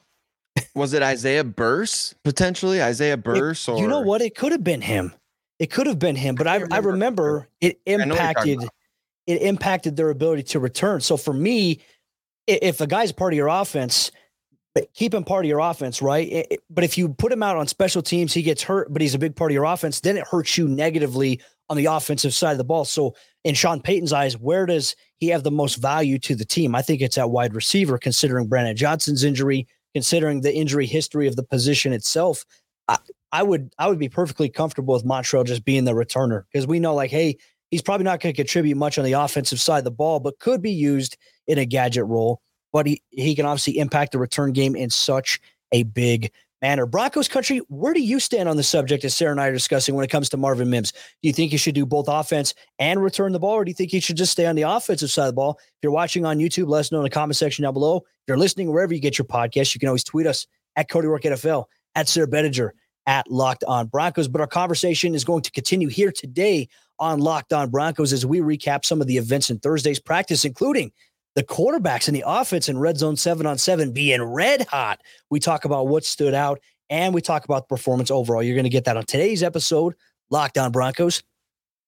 was 0.74 0.92
it 0.92 1.02
Isaiah 1.02 1.44
Burse 1.44 2.14
potentially? 2.24 2.82
Isaiah 2.82 3.16
Burse, 3.16 3.68
it, 3.68 3.72
or 3.72 3.78
you 3.78 3.86
know 3.86 4.00
what? 4.00 4.22
It 4.22 4.34
could 4.34 4.52
have 4.52 4.64
been 4.64 4.80
him. 4.80 5.12
It 5.58 5.70
could 5.70 5.86
have 5.86 5.98
been 5.98 6.16
him, 6.16 6.36
but 6.36 6.46
I, 6.46 6.54
I 6.54 6.56
remember, 6.56 6.70
I 6.72 6.78
remember 6.78 7.48
it 7.60 7.80
impacted 7.86 8.60
it 9.26 9.42
impacted 9.42 9.96
their 9.96 10.08
ability 10.08 10.42
to 10.44 10.58
return. 10.58 11.00
So 11.00 11.16
for 11.16 11.34
me, 11.34 11.80
if 12.48 12.80
a 12.80 12.86
guy's 12.86 13.12
part 13.12 13.32
of 13.32 13.36
your 13.36 13.48
offense, 13.48 14.10
keep 14.94 15.14
him 15.14 15.24
part 15.24 15.44
of 15.44 15.48
your 15.48 15.60
offense, 15.60 16.00
right? 16.00 16.58
But 16.70 16.84
if 16.84 16.96
you 16.96 17.10
put 17.10 17.32
him 17.32 17.42
out 17.42 17.56
on 17.56 17.66
special 17.66 18.02
teams, 18.02 18.32
he 18.32 18.42
gets 18.42 18.62
hurt, 18.62 18.92
but 18.92 19.02
he's 19.02 19.14
a 19.14 19.18
big 19.18 19.36
part 19.36 19.50
of 19.50 19.54
your 19.54 19.64
offense, 19.64 20.00
then 20.00 20.16
it 20.16 20.26
hurts 20.26 20.56
you 20.56 20.68
negatively 20.68 21.40
on 21.68 21.76
the 21.76 21.86
offensive 21.86 22.32
side 22.32 22.52
of 22.52 22.58
the 22.58 22.64
ball. 22.64 22.84
So 22.84 23.14
in 23.44 23.54
Sean 23.54 23.80
Payton's 23.80 24.12
eyes, 24.12 24.38
where 24.38 24.66
does 24.66 24.96
he 25.18 25.28
have 25.28 25.42
the 25.42 25.50
most 25.50 25.76
value 25.76 26.18
to 26.20 26.34
the 26.34 26.44
team? 26.44 26.74
I 26.74 26.82
think 26.82 27.00
it's 27.00 27.18
at 27.18 27.30
wide 27.30 27.54
receiver, 27.54 27.98
considering 27.98 28.46
Brandon 28.46 28.76
Johnson's 28.76 29.24
injury, 29.24 29.66
considering 29.94 30.40
the 30.40 30.54
injury 30.54 30.86
history 30.86 31.26
of 31.26 31.36
the 31.36 31.42
position 31.42 31.92
itself, 31.92 32.44
I, 32.88 32.98
I 33.32 33.42
would 33.42 33.72
I 33.78 33.88
would 33.88 33.98
be 33.98 34.08
perfectly 34.08 34.48
comfortable 34.48 34.94
with 34.94 35.04
Montrell 35.04 35.44
just 35.44 35.64
being 35.64 35.84
the 35.84 35.92
returner 35.92 36.44
because 36.50 36.66
we 36.66 36.80
know 36.80 36.94
like, 36.94 37.10
hey, 37.10 37.36
he's 37.70 37.82
probably 37.82 38.04
not 38.04 38.20
going 38.20 38.34
to 38.34 38.36
contribute 38.36 38.76
much 38.76 38.98
on 38.98 39.04
the 39.04 39.12
offensive 39.12 39.60
side 39.60 39.78
of 39.78 39.84
the 39.84 39.90
ball, 39.90 40.20
but 40.20 40.38
could 40.38 40.62
be 40.62 40.72
used 40.72 41.16
in 41.46 41.58
a 41.58 41.64
gadget 41.64 42.04
role. 42.06 42.40
But 42.72 42.86
he 42.86 43.02
he 43.10 43.34
can 43.34 43.46
obviously 43.46 43.78
impact 43.78 44.12
the 44.12 44.18
return 44.18 44.52
game 44.52 44.76
in 44.76 44.90
such 44.90 45.40
a 45.72 45.84
big 45.84 46.30
manner. 46.60 46.86
Broncos 46.86 47.28
country, 47.28 47.58
where 47.68 47.94
do 47.94 48.02
you 48.02 48.20
stand 48.20 48.48
on 48.48 48.56
the 48.56 48.62
subject 48.62 49.04
as 49.04 49.14
Sayre 49.14 49.30
and 49.30 49.40
I 49.40 49.48
are 49.48 49.52
discussing 49.52 49.94
when 49.94 50.04
it 50.04 50.10
comes 50.10 50.28
to 50.30 50.36
Marvin 50.36 50.70
Mims? 50.70 50.92
Do 50.92 50.98
you 51.22 51.32
think 51.32 51.50
he 51.50 51.56
should 51.56 51.74
do 51.74 51.86
both 51.86 52.08
offense 52.08 52.54
and 52.78 53.02
return 53.02 53.32
the 53.32 53.38
ball, 53.38 53.54
or 53.54 53.64
do 53.64 53.70
you 53.70 53.74
think 53.74 53.90
he 53.90 54.00
should 54.00 54.16
just 54.16 54.32
stay 54.32 54.46
on 54.46 54.56
the 54.56 54.62
offensive 54.62 55.10
side 55.10 55.24
of 55.24 55.28
the 55.28 55.34
ball? 55.34 55.58
If 55.60 55.78
you're 55.82 55.92
watching 55.92 56.26
on 56.26 56.38
YouTube, 56.38 56.68
let 56.68 56.80
us 56.80 56.92
know 56.92 56.98
in 56.98 57.04
the 57.04 57.10
comment 57.10 57.36
section 57.36 57.62
down 57.62 57.74
below. 57.74 57.98
If 57.98 58.04
you're 58.26 58.38
listening 58.38 58.70
wherever 58.72 58.92
you 58.92 59.00
get 59.00 59.18
your 59.18 59.26
podcast, 59.26 59.74
you 59.74 59.78
can 59.78 59.88
always 59.88 60.04
tweet 60.04 60.26
us 60.26 60.46
at 60.76 60.88
Cody 60.88 61.08
Roark 61.08 61.22
NFL, 61.22 61.64
at 61.94 62.08
Sayre 62.08 62.26
Bedinger, 62.26 62.70
at 63.06 63.30
Locked 63.30 63.64
On 63.64 63.86
Broncos. 63.86 64.28
But 64.28 64.40
our 64.40 64.46
conversation 64.46 65.14
is 65.14 65.24
going 65.24 65.42
to 65.42 65.50
continue 65.50 65.88
here 65.88 66.12
today 66.12 66.68
on 66.98 67.20
Locked 67.20 67.52
On 67.52 67.70
Broncos 67.70 68.12
as 68.12 68.26
we 68.26 68.40
recap 68.40 68.84
some 68.84 69.00
of 69.00 69.06
the 69.06 69.16
events 69.16 69.50
in 69.50 69.58
Thursday's 69.58 70.00
practice, 70.00 70.44
including 70.44 70.92
the 71.34 71.44
quarterbacks 71.44 72.08
in 72.08 72.14
the 72.14 72.24
offense 72.26 72.68
in 72.68 72.78
red 72.78 72.98
zone 72.98 73.16
seven 73.16 73.46
on 73.46 73.58
seven 73.58 73.92
being 73.92 74.22
red 74.22 74.66
hot. 74.66 75.00
We 75.30 75.40
talk 75.40 75.64
about 75.64 75.88
what 75.88 76.04
stood 76.04 76.34
out 76.34 76.60
and 76.90 77.14
we 77.14 77.20
talk 77.20 77.44
about 77.44 77.68
the 77.68 77.74
performance 77.74 78.10
overall. 78.10 78.42
You're 78.42 78.56
going 78.56 78.64
to 78.64 78.70
get 78.70 78.84
that 78.86 78.96
on 78.96 79.04
today's 79.04 79.42
episode, 79.42 79.94
Locked 80.30 80.58
On 80.58 80.72
Broncos. 80.72 81.22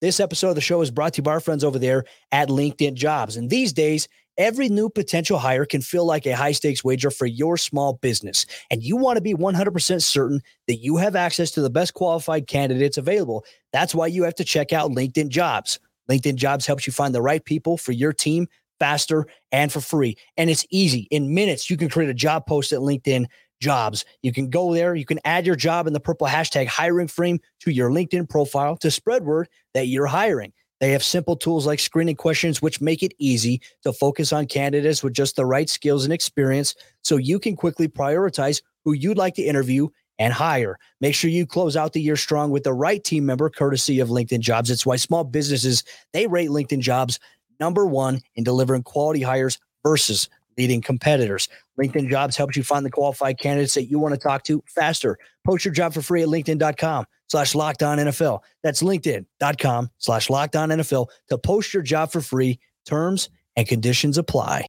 This 0.00 0.20
episode 0.20 0.50
of 0.50 0.54
the 0.54 0.60
show 0.60 0.80
is 0.80 0.90
brought 0.90 1.14
to 1.14 1.18
you 1.18 1.24
by 1.24 1.32
our 1.32 1.40
friends 1.40 1.62
over 1.62 1.78
there 1.78 2.04
at 2.32 2.48
LinkedIn 2.48 2.94
Jobs. 2.94 3.36
And 3.36 3.50
these 3.50 3.72
days, 3.72 4.08
every 4.38 4.68
new 4.68 4.88
potential 4.88 5.38
hire 5.38 5.64
can 5.64 5.80
feel 5.80 6.04
like 6.04 6.26
a 6.26 6.36
high 6.36 6.52
stakes 6.52 6.82
wager 6.84 7.10
for 7.10 7.26
your 7.26 7.56
small 7.56 7.94
business. 7.94 8.46
And 8.70 8.82
you 8.82 8.96
want 8.96 9.16
to 9.16 9.22
be 9.22 9.34
100% 9.34 10.02
certain 10.02 10.40
that 10.66 10.76
you 10.76 10.96
have 10.96 11.16
access 11.16 11.50
to 11.52 11.60
the 11.60 11.70
best 11.70 11.94
qualified 11.94 12.46
candidates 12.46 12.98
available. 12.98 13.44
That's 13.72 13.94
why 13.94 14.08
you 14.08 14.24
have 14.24 14.34
to 14.36 14.44
check 14.44 14.72
out 14.72 14.90
LinkedIn 14.90 15.28
Jobs. 15.28 15.78
LinkedIn 16.10 16.36
Jobs 16.36 16.66
helps 16.66 16.86
you 16.86 16.92
find 16.92 17.14
the 17.14 17.22
right 17.22 17.44
people 17.44 17.76
for 17.76 17.92
your 17.92 18.12
team 18.12 18.48
faster 18.80 19.26
and 19.52 19.70
for 19.70 19.80
free. 19.80 20.16
And 20.36 20.50
it's 20.50 20.66
easy. 20.70 21.06
In 21.10 21.34
minutes, 21.34 21.70
you 21.70 21.76
can 21.76 21.88
create 21.88 22.10
a 22.10 22.14
job 22.14 22.46
post 22.46 22.72
at 22.72 22.80
LinkedIn 22.80 23.26
Jobs. 23.60 24.06
You 24.22 24.32
can 24.32 24.48
go 24.48 24.74
there, 24.74 24.94
you 24.94 25.04
can 25.04 25.20
add 25.24 25.46
your 25.46 25.54
job 25.54 25.86
in 25.86 25.92
the 25.92 26.00
purple 26.00 26.26
hashtag 26.26 26.66
hiring 26.66 27.08
frame 27.08 27.40
to 27.60 27.70
your 27.70 27.90
LinkedIn 27.90 28.28
profile 28.28 28.76
to 28.78 28.90
spread 28.90 29.22
word 29.24 29.48
that 29.74 29.86
you're 29.86 30.06
hiring. 30.06 30.52
They 30.80 30.90
have 30.92 31.04
simple 31.04 31.36
tools 31.36 31.66
like 31.66 31.78
screening 31.78 32.16
questions, 32.16 32.62
which 32.62 32.80
make 32.80 33.02
it 33.02 33.14
easy 33.18 33.60
to 33.82 33.92
focus 33.92 34.32
on 34.32 34.46
candidates 34.46 35.02
with 35.02 35.12
just 35.12 35.36
the 35.36 35.44
right 35.44 35.68
skills 35.68 36.04
and 36.04 36.12
experience 36.12 36.74
so 37.02 37.16
you 37.16 37.38
can 37.38 37.54
quickly 37.54 37.86
prioritize 37.86 38.62
who 38.84 38.92
you'd 38.92 39.18
like 39.18 39.34
to 39.34 39.42
interview 39.42 39.88
and 40.18 40.32
hire. 40.32 40.78
Make 41.00 41.14
sure 41.14 41.30
you 41.30 41.46
close 41.46 41.76
out 41.76 41.92
the 41.92 42.00
year 42.00 42.16
strong 42.16 42.50
with 42.50 42.64
the 42.64 42.72
right 42.72 43.02
team 43.02 43.26
member 43.26 43.50
courtesy 43.50 44.00
of 44.00 44.08
LinkedIn 44.08 44.40
Jobs. 44.40 44.70
It's 44.70 44.86
why 44.86 44.96
small 44.96 45.24
businesses, 45.24 45.84
they 46.12 46.26
rate 46.26 46.50
LinkedIn 46.50 46.80
Jobs 46.80 47.18
number 47.58 47.86
1 47.86 48.20
in 48.36 48.44
delivering 48.44 48.82
quality 48.82 49.22
hires 49.22 49.58
versus 49.82 50.28
leading 50.58 50.82
competitors. 50.82 51.48
LinkedIn 51.80 52.10
Jobs 52.10 52.36
helps 52.36 52.56
you 52.56 52.62
find 52.62 52.84
the 52.84 52.90
qualified 52.90 53.38
candidates 53.38 53.74
that 53.74 53.84
you 53.84 53.98
want 53.98 54.14
to 54.14 54.20
talk 54.20 54.44
to 54.44 54.62
faster. 54.66 55.18
Post 55.44 55.64
your 55.64 55.74
job 55.74 55.94
for 55.94 56.02
free 56.02 56.22
at 56.22 56.28
LinkedIn.com 56.28 57.06
slash 57.28 57.54
locked 57.54 57.82
on 57.82 57.98
NFL. 57.98 58.40
That's 58.62 58.82
LinkedIn.com 58.82 59.90
slash 59.98 60.30
locked 60.30 60.56
on 60.56 60.68
NFL 60.68 61.08
to 61.28 61.38
post 61.38 61.72
your 61.72 61.82
job 61.82 62.10
for 62.12 62.20
free. 62.20 62.58
Terms 62.86 63.30
and 63.56 63.66
conditions 63.66 64.18
apply. 64.18 64.66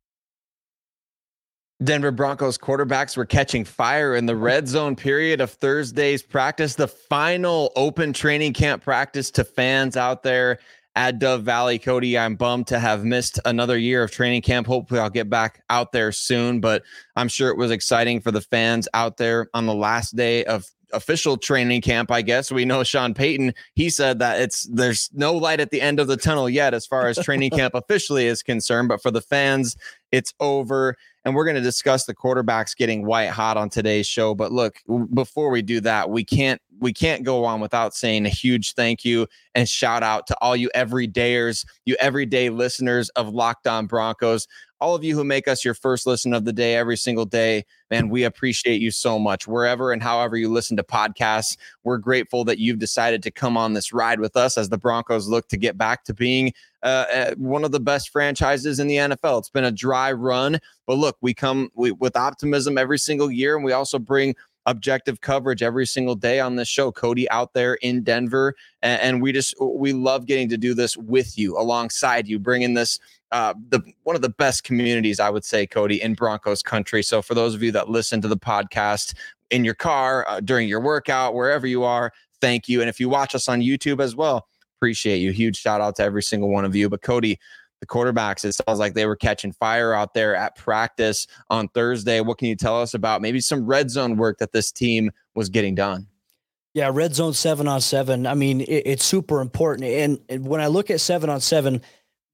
Denver 1.83 2.11
Broncos 2.11 2.59
quarterbacks 2.59 3.17
were 3.17 3.25
catching 3.25 3.65
fire 3.65 4.13
in 4.13 4.27
the 4.27 4.35
red 4.35 4.67
zone 4.67 4.95
period 4.95 5.41
of 5.41 5.49
Thursday's 5.49 6.21
practice, 6.21 6.75
the 6.75 6.87
final 6.87 7.71
open 7.75 8.13
training 8.13 8.53
camp 8.53 8.83
practice 8.83 9.31
to 9.31 9.43
fans 9.43 9.97
out 9.97 10.21
there 10.21 10.59
at 10.95 11.19
Dove 11.19 11.43
Valley. 11.43 11.79
Cody, 11.79 12.17
I'm 12.17 12.35
bummed 12.35 12.67
to 12.67 12.79
have 12.79 13.03
missed 13.03 13.39
another 13.45 13.77
year 13.77 14.03
of 14.03 14.11
training 14.11 14.41
camp. 14.41 14.67
Hopefully, 14.67 14.99
I'll 14.99 15.09
get 15.09 15.29
back 15.29 15.63
out 15.69 15.91
there 15.91 16.11
soon, 16.11 16.59
but 16.59 16.83
I'm 17.15 17.27
sure 17.27 17.49
it 17.49 17.57
was 17.57 17.71
exciting 17.71 18.21
for 18.21 18.31
the 18.31 18.41
fans 18.41 18.87
out 18.93 19.17
there 19.17 19.47
on 19.53 19.65
the 19.65 19.75
last 19.75 20.15
day 20.15 20.43
of 20.45 20.65
official 20.93 21.37
training 21.37 21.81
camp, 21.81 22.11
I 22.11 22.21
guess. 22.21 22.51
We 22.51 22.65
know 22.65 22.83
Sean 22.83 23.13
Payton, 23.13 23.53
he 23.75 23.89
said 23.89 24.19
that 24.19 24.41
it's 24.41 24.67
there's 24.71 25.09
no 25.13 25.33
light 25.33 25.59
at 25.59 25.71
the 25.71 25.81
end 25.81 25.99
of 25.99 26.07
the 26.07 26.17
tunnel 26.17 26.49
yet 26.49 26.73
as 26.73 26.85
far 26.85 27.07
as 27.07 27.17
training 27.17 27.51
camp 27.51 27.73
officially 27.75 28.27
is 28.27 28.43
concerned, 28.43 28.89
but 28.89 29.01
for 29.01 29.11
the 29.11 29.21
fans, 29.21 29.75
it's 30.11 30.33
over. 30.39 30.97
And 31.23 31.35
we're 31.35 31.45
going 31.45 31.55
to 31.55 31.61
discuss 31.61 32.05
the 32.05 32.15
quarterbacks 32.15 32.75
getting 32.75 33.05
white 33.05 33.29
hot 33.29 33.55
on 33.55 33.69
today's 33.69 34.07
show. 34.07 34.33
But 34.33 34.51
look, 34.51 34.77
before 35.13 35.51
we 35.51 35.61
do 35.61 35.79
that, 35.81 36.09
we 36.09 36.23
can't 36.23 36.61
we 36.79 36.91
can't 36.91 37.23
go 37.23 37.45
on 37.45 37.61
without 37.61 37.93
saying 37.93 38.25
a 38.25 38.29
huge 38.29 38.73
thank 38.73 39.05
you 39.05 39.27
and 39.53 39.69
shout 39.69 40.01
out 40.01 40.25
to 40.27 40.35
all 40.41 40.55
you 40.55 40.69
everydayers, 40.75 41.63
you 41.85 41.95
everyday 41.99 42.49
listeners 42.49 43.09
of 43.09 43.29
Locked 43.29 43.67
On 43.67 43.85
Broncos, 43.85 44.47
all 44.81 44.95
of 44.95 45.03
you 45.03 45.15
who 45.15 45.23
make 45.23 45.47
us 45.47 45.63
your 45.63 45.75
first 45.75 46.07
listen 46.07 46.33
of 46.33 46.43
the 46.43 46.51
day 46.51 46.75
every 46.75 46.97
single 46.97 47.25
day. 47.25 47.63
Man, 47.91 48.09
we 48.09 48.23
appreciate 48.23 48.81
you 48.81 48.89
so 48.89 49.19
much. 49.19 49.47
Wherever 49.47 49.91
and 49.91 50.01
however 50.01 50.35
you 50.35 50.49
listen 50.49 50.75
to 50.77 50.83
podcasts, 50.83 51.55
we're 51.83 51.99
grateful 51.99 52.43
that 52.45 52.57
you've 52.57 52.79
decided 52.79 53.21
to 53.23 53.31
come 53.31 53.57
on 53.57 53.73
this 53.73 53.93
ride 53.93 54.19
with 54.19 54.35
us 54.35 54.57
as 54.57 54.69
the 54.69 54.79
Broncos 54.79 55.27
look 55.27 55.47
to 55.49 55.57
get 55.57 55.77
back 55.77 56.03
to 56.05 56.13
being 56.15 56.51
uh, 56.83 57.05
uh 57.13 57.35
one 57.35 57.63
of 57.63 57.71
the 57.71 57.79
best 57.79 58.09
franchises 58.09 58.79
in 58.79 58.87
the 58.87 58.95
NFL. 58.95 59.37
It's 59.37 59.51
been 59.51 59.65
a 59.65 59.71
dry 59.71 60.11
run, 60.11 60.59
but 60.87 60.95
look, 60.95 61.15
we 61.21 61.35
come 61.35 61.69
we, 61.75 61.91
with 61.91 62.17
optimism 62.17 62.79
every 62.79 62.97
single 62.97 63.29
year, 63.29 63.55
and 63.55 63.63
we 63.63 63.73
also 63.73 63.99
bring 63.99 64.35
objective 64.65 65.21
coverage 65.21 65.63
every 65.63 65.85
single 65.85 66.15
day 66.15 66.39
on 66.39 66.55
this 66.55 66.67
show. 66.67 66.91
Cody 66.91 67.29
out 67.29 67.53
there 67.53 67.75
in 67.75 68.03
Denver, 68.03 68.55
and, 68.81 69.01
and 69.01 69.21
we 69.21 69.31
just 69.31 69.55
we 69.59 69.93
love 69.93 70.25
getting 70.25 70.49
to 70.49 70.57
do 70.57 70.73
this 70.73 70.95
with 70.97 71.37
you, 71.37 71.57
alongside 71.57 72.27
you, 72.27 72.39
bringing 72.39 72.73
this 72.73 72.99
uh, 73.31 73.53
the 73.69 73.81
one 74.03 74.15
of 74.15 74.21
the 74.21 74.29
best 74.29 74.63
communities 74.63 75.19
I 75.19 75.29
would 75.29 75.45
say, 75.45 75.65
Cody, 75.65 76.01
in 76.01 76.13
Broncos 76.13 76.61
country. 76.61 77.03
So 77.03 77.21
for 77.21 77.33
those 77.33 77.55
of 77.55 77.63
you 77.63 77.71
that 77.71 77.89
listen 77.89 78.21
to 78.21 78.27
the 78.27 78.37
podcast 78.37 79.13
in 79.49 79.65
your 79.65 79.73
car 79.73 80.25
uh, 80.27 80.39
during 80.39 80.67
your 80.67 80.81
workout, 80.81 81.33
wherever 81.33 81.65
you 81.65 81.83
are, 81.83 82.11
thank 82.41 82.67
you. 82.67 82.81
And 82.81 82.89
if 82.89 82.99
you 82.99 83.09
watch 83.09 83.35
us 83.35 83.47
on 83.47 83.61
YouTube 83.61 84.01
as 84.01 84.15
well, 84.15 84.47
appreciate 84.77 85.17
you. 85.17 85.31
Huge 85.31 85.57
shout 85.57 85.79
out 85.79 85.95
to 85.97 86.03
every 86.03 86.23
single 86.23 86.49
one 86.49 86.65
of 86.65 86.75
you. 86.75 86.89
But 86.89 87.01
Cody, 87.01 87.39
the 87.81 87.87
quarterbacks, 87.87 88.45
it 88.45 88.53
sounds 88.53 88.79
like 88.79 88.93
they 88.93 89.05
were 89.05 89.17
catching 89.17 89.51
fire 89.51 89.93
out 89.93 90.13
there 90.13 90.35
at 90.35 90.55
practice 90.55 91.27
on 91.49 91.67
Thursday. 91.69 92.21
What 92.21 92.37
can 92.37 92.47
you 92.47 92.55
tell 92.55 92.81
us 92.81 92.93
about 92.93 93.21
maybe 93.21 93.41
some 93.41 93.65
red 93.65 93.91
zone 93.91 94.15
work 94.15 94.37
that 94.37 94.53
this 94.53 94.71
team 94.71 95.11
was 95.35 95.49
getting 95.49 95.75
done? 95.75 96.07
Yeah, 96.73 96.89
red 96.93 97.13
zone 97.13 97.33
seven 97.33 97.67
on 97.67 97.81
seven. 97.81 98.25
I 98.25 98.35
mean, 98.35 98.61
it, 98.61 98.83
it's 98.85 99.03
super 99.03 99.41
important. 99.41 99.89
And, 99.89 100.19
and, 100.29 100.47
when 100.47 100.61
I 100.61 100.67
look 100.67 100.89
at 100.89 101.01
seven 101.01 101.29
on 101.29 101.41
seven, 101.41 101.81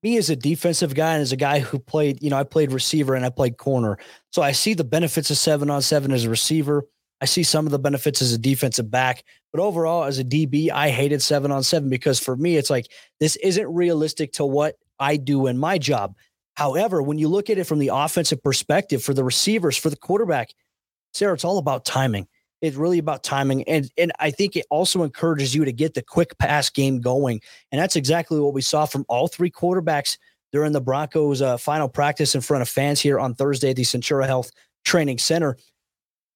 me 0.03 0.17
as 0.17 0.29
a 0.29 0.35
defensive 0.35 0.93
guy 0.93 1.13
and 1.13 1.21
as 1.23 1.31
a 1.31 1.37
guy 1.37 1.59
who 1.59 1.79
played, 1.79 2.21
you 2.21 2.29
know, 2.29 2.37
I 2.37 2.43
played 2.43 2.71
receiver 2.71 3.15
and 3.15 3.25
I 3.25 3.29
played 3.29 3.57
corner. 3.57 3.97
So 4.31 4.43
I 4.43 4.51
see 4.51 4.75
the 4.75 4.83
benefits 4.83 5.31
of 5.31 5.37
seven 5.37 5.71
on 5.71 5.81
seven 5.81 6.11
as 6.11 6.25
a 6.25 6.29
receiver. 6.29 6.85
I 7.19 7.25
see 7.25 7.41
some 7.41 7.65
of 7.65 7.71
the 7.71 7.79
benefits 7.79 8.21
as 8.21 8.31
a 8.31 8.37
defensive 8.37 8.91
back, 8.91 9.23
but 9.51 9.59
overall, 9.59 10.03
as 10.03 10.19
a 10.19 10.23
DB, 10.23 10.69
I 10.69 10.89
hated 10.89 11.23
seven 11.23 11.51
on 11.51 11.63
seven 11.63 11.89
because 11.89 12.19
for 12.19 12.35
me, 12.35 12.57
it's 12.57 12.69
like 12.69 12.91
this 13.19 13.37
isn't 13.37 13.73
realistic 13.73 14.33
to 14.33 14.45
what 14.45 14.75
I 14.99 15.17
do 15.17 15.47
in 15.47 15.57
my 15.57 15.77
job. 15.77 16.15
However, 16.55 17.01
when 17.01 17.19
you 17.19 17.27
look 17.27 17.49
at 17.49 17.57
it 17.57 17.65
from 17.65 17.79
the 17.79 17.91
offensive 17.93 18.41
perspective 18.41 19.03
for 19.03 19.13
the 19.13 19.23
receivers, 19.23 19.77
for 19.77 19.89
the 19.89 19.95
quarterback, 19.95 20.49
Sayre, 21.13 21.33
it's 21.33 21.45
all 21.45 21.59
about 21.59 21.85
timing. 21.85 22.27
It's 22.61 22.75
really 22.75 22.97
about 22.97 23.23
timing. 23.23 23.63
And, 23.65 23.89
and 23.97 24.11
I 24.19 24.31
think 24.31 24.55
it 24.55 24.65
also 24.71 25.03
encourages 25.03 25.53
you 25.53 25.65
to 25.65 25.71
get 25.71 25.93
the 25.93 26.01
quick 26.01 26.37
pass 26.39 26.69
game 26.69 26.99
going. 26.99 27.41
And 27.71 27.79
that's 27.79 27.95
exactly 27.95 28.39
what 28.39 28.53
we 28.53 28.61
saw 28.61 28.85
from 28.85 29.05
all 29.07 29.27
three 29.27 29.51
quarterbacks 29.51 30.17
during 30.51 30.71
the 30.71 30.81
Broncos' 30.81 31.41
uh, 31.41 31.57
final 31.57 31.87
practice 31.87 32.33
in 32.33 32.41
front 32.41 32.61
of 32.61 32.69
fans 32.69 32.99
here 32.99 33.19
on 33.19 33.35
Thursday 33.35 33.71
at 33.71 33.75
the 33.75 33.83
Centura 33.83 34.25
Health 34.25 34.49
Training 34.85 35.19
Center. 35.19 35.57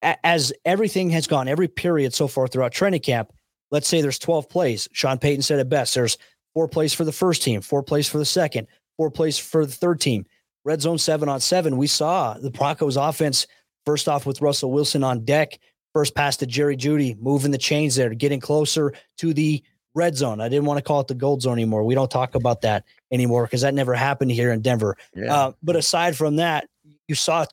As 0.02 0.52
everything 0.66 1.10
has 1.12 1.28
gone, 1.28 1.48
every 1.48 1.68
period 1.68 2.14
so 2.14 2.28
far 2.28 2.48
throughout 2.48 2.72
training 2.72 3.02
camp, 3.02 3.32
let's 3.70 3.88
say 3.88 4.02
there's 4.02 4.20
12 4.20 4.50
plays. 4.50 4.88
Sean 4.94 5.18
Payton 5.18 5.44
said 5.44 5.60
it 5.60 5.70
best. 5.70 5.94
There's 5.96 6.18
four 6.54 6.68
plays 6.68 6.94
for 6.94 7.06
the 7.06 7.12
first 7.12 7.44
team, 7.44 7.62
four 7.62 7.84
plays 7.84 8.08
for 8.08 8.18
the 8.18 8.26
second, 8.26 8.68
four 8.98 9.12
plays 9.12 9.38
for 9.38 9.66
the 9.66 9.72
third 9.72 10.00
team. 10.00 10.26
Red 10.64 10.82
zone 10.82 10.98
seven 10.98 11.28
on 11.28 11.40
seven. 11.40 11.78
We 11.78 11.88
saw 11.88 12.36
the 12.36 12.52
Broncos 12.52 12.98
offense 12.98 13.48
first 13.86 14.08
off 14.08 14.26
with 14.26 14.42
Russell 14.42 14.72
Wilson 14.72 15.04
on 15.04 15.26
deck. 15.26 15.60
First 15.94 16.16
pass 16.16 16.38
to 16.38 16.46
Jerry 16.46 16.78
Jeudy, 16.78 17.20
moving 17.20 17.52
the 17.52 17.58
chains 17.58 17.96
there, 17.96 18.14
getting 18.14 18.40
closer 18.40 18.94
to 19.18 19.34
the 19.34 19.64
red 19.94 20.16
zone. 20.16 20.40
I 20.40 20.50
didn't 20.50 20.66
want 20.66 20.78
to 20.78 20.84
call 20.84 21.02
it 21.02 21.08
the 21.08 21.16
gold 21.16 21.42
zone 21.42 21.54
anymore. 21.54 21.84
We 21.84 21.96
don't 21.96 22.12
talk 22.12 22.36
about 22.36 22.62
that 22.62 22.86
anymore 23.12 23.46
because 23.46 23.62
that 23.62 23.74
never 23.74 23.94
happened 23.94 24.32
here 24.32 24.52
in 24.52 24.62
Denver. 24.62 24.96
Yeah. 25.16 25.34
Uh, 25.34 25.52
but 25.62 25.76
aside 25.76 26.16
from 26.16 26.38
that, 26.38 26.68
you 27.08 27.16
saw 27.16 27.46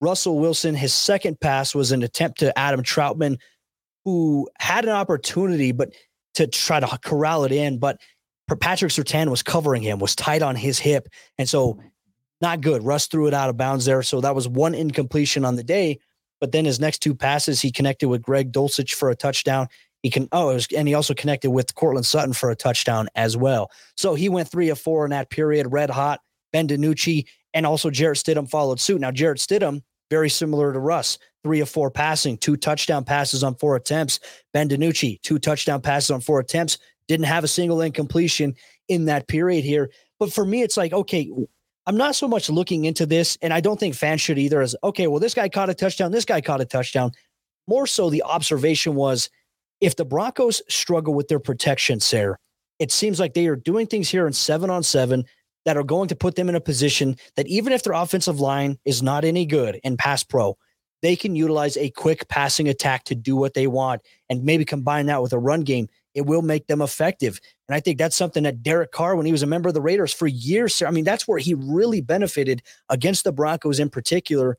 Russell 0.00 0.38
Wilson. 0.38 0.74
His 0.74 0.92
second 0.94 1.40
pass 1.40 1.74
was 1.74 1.90
an 1.90 2.02
attempt 2.02 2.38
to 2.40 2.56
Adam 2.56 2.82
Trautman, 2.82 3.38
who 4.04 4.48
had 4.58 4.84
an 4.84 4.90
opportunity, 4.90 5.72
but 5.72 5.92
to 6.34 6.46
try 6.46 6.80
to 6.80 6.98
corral 7.02 7.44
it 7.44 7.52
in. 7.52 7.78
But 7.78 7.98
Patrick 8.56 8.92
Surtain 8.92 9.30
was 9.30 9.42
covering 9.42 9.82
him, 9.82 9.98
was 9.98 10.16
tight 10.16 10.42
on 10.42 10.56
his 10.56 10.78
hip. 10.78 11.08
And 11.38 11.48
so 11.48 11.80
not 12.40 12.60
good. 12.60 12.82
Russ 12.82 13.06
threw 13.06 13.28
it 13.28 13.34
out 13.34 13.48
of 13.48 13.56
bounds 13.56 13.84
there. 13.84 14.02
So 14.02 14.20
that 14.20 14.34
was 14.34 14.48
one 14.48 14.74
incompletion 14.74 15.44
on 15.44 15.56
the 15.56 15.62
day. 15.62 16.00
But 16.40 16.50
then 16.50 16.64
his 16.64 16.80
next 16.80 16.98
two 16.98 17.14
passes, 17.14 17.62
he 17.62 17.70
connected 17.70 18.08
with 18.08 18.20
Greg 18.20 18.52
Dulcich 18.52 18.94
for 18.94 19.10
a 19.10 19.14
touchdown. 19.14 19.68
He 20.02 20.10
can 20.10 20.28
oh, 20.32 20.52
was, 20.52 20.66
and 20.76 20.88
he 20.88 20.94
also 20.94 21.14
connected 21.14 21.52
with 21.52 21.74
Courtland 21.76 22.04
Sutton 22.04 22.32
for 22.32 22.50
a 22.50 22.56
touchdown 22.56 23.08
as 23.14 23.36
well. 23.36 23.70
So 23.96 24.16
he 24.16 24.28
went 24.28 24.48
three 24.48 24.68
of 24.70 24.80
four 24.80 25.04
in 25.04 25.12
that 25.12 25.30
period, 25.30 25.68
red 25.70 25.90
hot. 25.90 26.20
Ben 26.52 26.66
DiNucci 26.66 27.26
and 27.54 27.64
also 27.64 27.90
Jarrett 27.90 28.18
Stidham 28.18 28.50
followed 28.50 28.80
suit. 28.80 29.00
Now 29.00 29.12
Jarrett 29.12 29.38
Stidham, 29.38 29.82
very 30.10 30.28
similar 30.28 30.72
to 30.72 30.80
Russ, 30.80 31.18
three 31.44 31.60
of 31.60 31.68
four 31.68 31.90
passing, 31.90 32.36
two 32.36 32.56
touchdown 32.56 33.04
passes 33.04 33.44
on 33.44 33.54
four 33.54 33.76
attempts. 33.76 34.18
Ben 34.52 34.68
DiNucci, 34.68 35.22
two 35.22 35.38
touchdown 35.38 35.80
passes 35.80 36.10
on 36.10 36.20
four 36.20 36.40
attempts. 36.40 36.78
Didn't 37.08 37.26
have 37.26 37.44
a 37.44 37.48
single 37.48 37.80
incompletion 37.80 38.54
in 38.88 39.06
that 39.06 39.28
period 39.28 39.64
here. 39.64 39.90
But 40.18 40.32
for 40.32 40.44
me, 40.44 40.62
it's 40.62 40.76
like, 40.76 40.92
okay, 40.92 41.30
I'm 41.86 41.96
not 41.96 42.14
so 42.14 42.28
much 42.28 42.48
looking 42.48 42.84
into 42.84 43.06
this, 43.06 43.36
and 43.42 43.52
I 43.52 43.60
don't 43.60 43.80
think 43.80 43.94
fans 43.94 44.20
should 44.20 44.38
either, 44.38 44.60
as 44.60 44.76
okay, 44.84 45.08
well, 45.08 45.18
this 45.18 45.34
guy 45.34 45.48
caught 45.48 45.70
a 45.70 45.74
touchdown, 45.74 46.12
this 46.12 46.24
guy 46.24 46.40
caught 46.40 46.60
a 46.60 46.64
touchdown. 46.64 47.12
More 47.66 47.86
so, 47.86 48.08
the 48.08 48.22
observation 48.22 48.94
was 48.94 49.30
if 49.80 49.96
the 49.96 50.04
Broncos 50.04 50.62
struggle 50.68 51.14
with 51.14 51.28
their 51.28 51.40
protection, 51.40 51.98
Sayre, 51.98 52.38
it 52.78 52.92
seems 52.92 53.18
like 53.18 53.34
they 53.34 53.48
are 53.48 53.56
doing 53.56 53.86
things 53.86 54.08
here 54.08 54.26
in 54.26 54.32
seven 54.32 54.70
on 54.70 54.82
seven 54.82 55.24
that 55.64 55.76
are 55.76 55.84
going 55.84 56.08
to 56.08 56.16
put 56.16 56.36
them 56.36 56.48
in 56.48 56.54
a 56.54 56.60
position 56.60 57.16
that 57.36 57.46
even 57.46 57.72
if 57.72 57.82
their 57.82 57.92
offensive 57.92 58.40
line 58.40 58.78
is 58.84 59.02
not 59.02 59.24
any 59.24 59.46
good 59.46 59.80
in 59.84 59.96
pass 59.96 60.22
pro, 60.22 60.56
they 61.02 61.16
can 61.16 61.34
utilize 61.34 61.76
a 61.76 61.90
quick 61.90 62.28
passing 62.28 62.68
attack 62.68 63.04
to 63.04 63.14
do 63.14 63.36
what 63.36 63.54
they 63.54 63.66
want 63.66 64.02
and 64.30 64.44
maybe 64.44 64.64
combine 64.64 65.06
that 65.06 65.22
with 65.22 65.32
a 65.32 65.38
run 65.38 65.62
game 65.62 65.88
it 66.14 66.26
will 66.26 66.42
make 66.42 66.66
them 66.66 66.82
effective. 66.82 67.40
And 67.68 67.74
I 67.74 67.80
think 67.80 67.98
that's 67.98 68.16
something 68.16 68.42
that 68.42 68.62
Derek 68.62 68.92
Carr, 68.92 69.16
when 69.16 69.26
he 69.26 69.32
was 69.32 69.42
a 69.42 69.46
member 69.46 69.68
of 69.68 69.74
the 69.74 69.80
Raiders 69.80 70.12
for 70.12 70.26
years, 70.26 70.82
I 70.82 70.90
mean, 70.90 71.04
that's 71.04 71.26
where 71.26 71.38
he 71.38 71.54
really 71.54 72.00
benefited 72.00 72.62
against 72.88 73.24
the 73.24 73.32
Broncos 73.32 73.80
in 73.80 73.88
particular. 73.88 74.58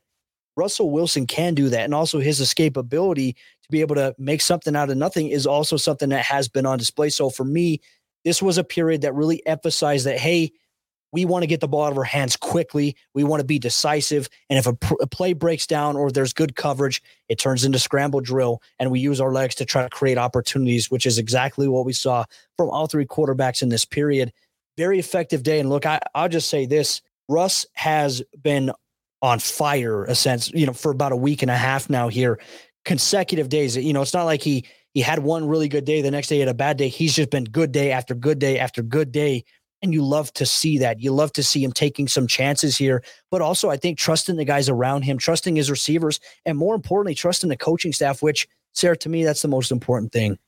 Russell 0.55 0.91
Wilson 0.91 1.25
can 1.27 1.53
do 1.55 1.69
that. 1.69 1.83
And 1.83 1.93
also 1.93 2.19
his 2.19 2.39
escapability 2.39 3.33
to 3.35 3.71
be 3.71 3.81
able 3.81 3.95
to 3.95 4.15
make 4.17 4.41
something 4.41 4.75
out 4.75 4.89
of 4.89 4.97
nothing 4.97 5.29
is 5.29 5.47
also 5.47 5.77
something 5.77 6.09
that 6.09 6.25
has 6.25 6.47
been 6.47 6.65
on 6.65 6.77
display. 6.77 7.09
So 7.09 7.29
for 7.29 7.43
me, 7.43 7.81
this 8.23 8.41
was 8.41 8.57
a 8.57 8.63
period 8.63 9.01
that 9.01 9.13
really 9.13 9.45
emphasized 9.45 10.05
that, 10.05 10.19
hey, 10.19 10.51
we 11.13 11.25
want 11.25 11.43
to 11.43 11.47
get 11.47 11.61
the 11.61 11.67
ball 11.67 11.85
out 11.85 11.91
of 11.91 11.97
our 11.97 12.03
hands 12.03 12.35
quickly. 12.35 12.97
We 13.13 13.23
want 13.23 13.39
to 13.39 13.45
be 13.45 13.59
decisive. 13.59 14.27
And 14.49 14.57
if 14.57 14.65
a, 14.65 14.73
pr- 14.73 14.95
a, 14.99 15.07
play 15.07 15.33
breaks 15.33 15.67
down 15.67 15.95
or 15.95 16.11
there's 16.11 16.33
good 16.33 16.55
coverage, 16.55 17.03
it 17.29 17.37
turns 17.37 17.63
into 17.63 17.77
scramble 17.77 18.19
drill. 18.19 18.63
And 18.79 18.89
we 18.89 18.99
use 18.99 19.21
our 19.21 19.31
legs 19.31 19.53
to 19.55 19.65
try 19.65 19.83
to 19.83 19.89
create 19.89 20.17
opportunities, 20.17 20.89
which 20.89 21.05
is 21.05 21.19
exactly 21.19 21.67
what 21.67 21.85
we 21.85 21.93
saw 21.93 22.25
from 22.57 22.71
all 22.71 22.87
three 22.87 23.05
quarterbacks 23.05 23.61
in 23.61 23.69
this 23.69 23.85
period. 23.85 24.33
Very 24.75 24.97
effective 24.97 25.43
day. 25.43 25.59
And 25.59 25.69
look, 25.69 25.85
I, 25.85 25.99
I'll 26.15 26.29
just 26.29 26.49
say 26.49 26.65
this 26.65 27.01
Russ 27.29 27.67
has 27.73 28.23
been 28.41 28.71
on 29.21 29.37
fire, 29.37 30.05
a 30.05 30.15
sense, 30.15 30.51
you 30.51 30.65
know, 30.65 30.73
for 30.73 30.91
about 30.91 31.11
a 31.11 31.15
week 31.15 31.43
and 31.43 31.51
a 31.51 31.55
half 31.55 31.91
now 31.91 32.07
here, 32.09 32.39
consecutive 32.85 33.49
days. 33.49 33.77
You 33.77 33.93
know, 33.93 34.01
it's 34.01 34.15
not 34.15 34.25
like 34.25 34.41
he, 34.41 34.65
he 34.95 35.01
had 35.01 35.19
one 35.19 35.47
really 35.47 35.69
good 35.69 35.85
day, 35.85 36.01
the 36.01 36.11
next 36.11 36.27
day 36.27 36.35
he 36.35 36.39
had 36.39 36.49
a 36.49 36.55
bad 36.55 36.77
day. 36.77 36.87
He's 36.87 37.15
just 37.15 37.29
been 37.29 37.45
good 37.45 37.71
day 37.71 37.91
after 37.91 38.15
good 38.15 38.39
day 38.39 38.57
after 38.57 38.81
good 38.81 39.11
day 39.11 39.45
and 39.83 39.93
you 39.93 40.03
love 40.03 40.31
to 40.33 40.45
see 40.45 40.77
that. 40.79 41.01
You 41.01 41.11
love 41.11 41.33
to 41.33 41.43
see 41.43 41.63
him 41.63 41.73
taking 41.73 42.07
some 42.07 42.25
chances 42.25 42.77
here, 42.77 43.03
but 43.29 43.41
also 43.41 43.69
I 43.69 43.77
think 43.77 43.99
trusting 43.99 44.37
the 44.37 44.45
guys 44.45 44.69
around 44.69 45.03
him, 45.03 45.17
trusting 45.17 45.57
his 45.57 45.69
receivers, 45.69 46.21
and 46.45 46.57
more 46.57 46.73
importantly, 46.73 47.13
trusting 47.13 47.49
the 47.49 47.57
coaching 47.57 47.91
staff, 47.91 48.23
which, 48.23 48.47
Sayre, 48.71 48.95
to 48.95 49.09
me, 49.09 49.25
that's 49.25 49.41
the 49.41 49.49
most 49.49 49.71
important 49.71 50.13
thing. 50.13 50.39